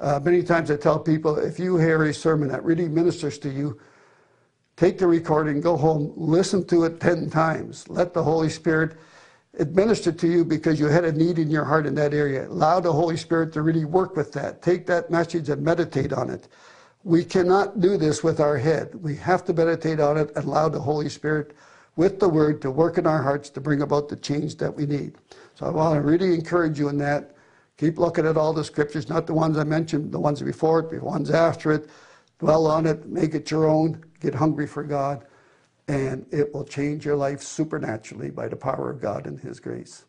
Uh, 0.00 0.20
many 0.22 0.44
times 0.44 0.70
I 0.70 0.76
tell 0.76 0.98
people 0.98 1.38
if 1.38 1.58
you 1.58 1.76
hear 1.76 2.04
a 2.04 2.14
sermon 2.14 2.48
that 2.48 2.62
really 2.62 2.88
ministers 2.88 3.36
to 3.38 3.50
you, 3.50 3.80
take 4.78 4.96
the 4.96 5.06
recording, 5.06 5.60
go 5.60 5.76
home, 5.76 6.12
listen 6.16 6.64
to 6.64 6.84
it 6.84 7.00
10 7.00 7.30
times. 7.30 7.88
Let 7.88 8.14
the 8.14 8.22
Holy 8.22 8.48
Spirit 8.48 8.96
administer 9.58 10.12
to 10.12 10.28
you 10.28 10.44
because 10.44 10.78
you 10.78 10.86
had 10.86 11.04
a 11.04 11.10
need 11.10 11.40
in 11.40 11.50
your 11.50 11.64
heart 11.64 11.84
in 11.84 11.96
that 11.96 12.14
area. 12.14 12.46
Allow 12.48 12.78
the 12.78 12.92
Holy 12.92 13.16
Spirit 13.16 13.52
to 13.54 13.62
really 13.62 13.84
work 13.84 14.14
with 14.14 14.32
that. 14.34 14.62
Take 14.62 14.86
that 14.86 15.10
message 15.10 15.48
and 15.48 15.62
meditate 15.62 16.12
on 16.12 16.30
it. 16.30 16.46
We 17.02 17.24
cannot 17.24 17.80
do 17.80 17.96
this 17.96 18.22
with 18.22 18.38
our 18.38 18.56
head. 18.56 18.94
We 18.94 19.16
have 19.16 19.44
to 19.46 19.52
meditate 19.52 19.98
on 19.98 20.16
it 20.16 20.30
and 20.36 20.44
allow 20.44 20.68
the 20.68 20.80
Holy 20.80 21.08
Spirit 21.08 21.56
with 21.96 22.20
the 22.20 22.28
word 22.28 22.62
to 22.62 22.70
work 22.70 22.98
in 22.98 23.06
our 23.06 23.20
hearts 23.20 23.50
to 23.50 23.60
bring 23.60 23.82
about 23.82 24.08
the 24.08 24.16
change 24.16 24.58
that 24.58 24.72
we 24.72 24.86
need. 24.86 25.16
So 25.56 25.66
I 25.66 25.70
want 25.70 25.96
to 25.96 26.02
really 26.02 26.34
encourage 26.34 26.78
you 26.78 26.88
in 26.88 26.98
that. 26.98 27.34
Keep 27.78 27.98
looking 27.98 28.26
at 28.26 28.36
all 28.36 28.52
the 28.52 28.62
scriptures, 28.62 29.08
not 29.08 29.26
the 29.26 29.34
ones 29.34 29.58
I 29.58 29.64
mentioned, 29.64 30.12
the 30.12 30.20
ones 30.20 30.40
before 30.40 30.80
it, 30.80 30.90
the 30.90 31.04
ones 31.04 31.30
after 31.30 31.72
it. 31.72 31.90
Dwell 32.38 32.66
on 32.66 32.86
it, 32.86 33.06
make 33.06 33.34
it 33.34 33.50
your 33.50 33.66
own, 33.66 34.04
get 34.20 34.34
hungry 34.34 34.66
for 34.66 34.82
God, 34.82 35.26
and 35.88 36.26
it 36.32 36.54
will 36.54 36.64
change 36.64 37.04
your 37.06 37.16
life 37.16 37.42
supernaturally 37.42 38.30
by 38.30 38.48
the 38.48 38.56
power 38.56 38.90
of 38.90 39.00
God 39.00 39.26
and 39.26 39.40
His 39.40 39.60
grace. 39.60 40.04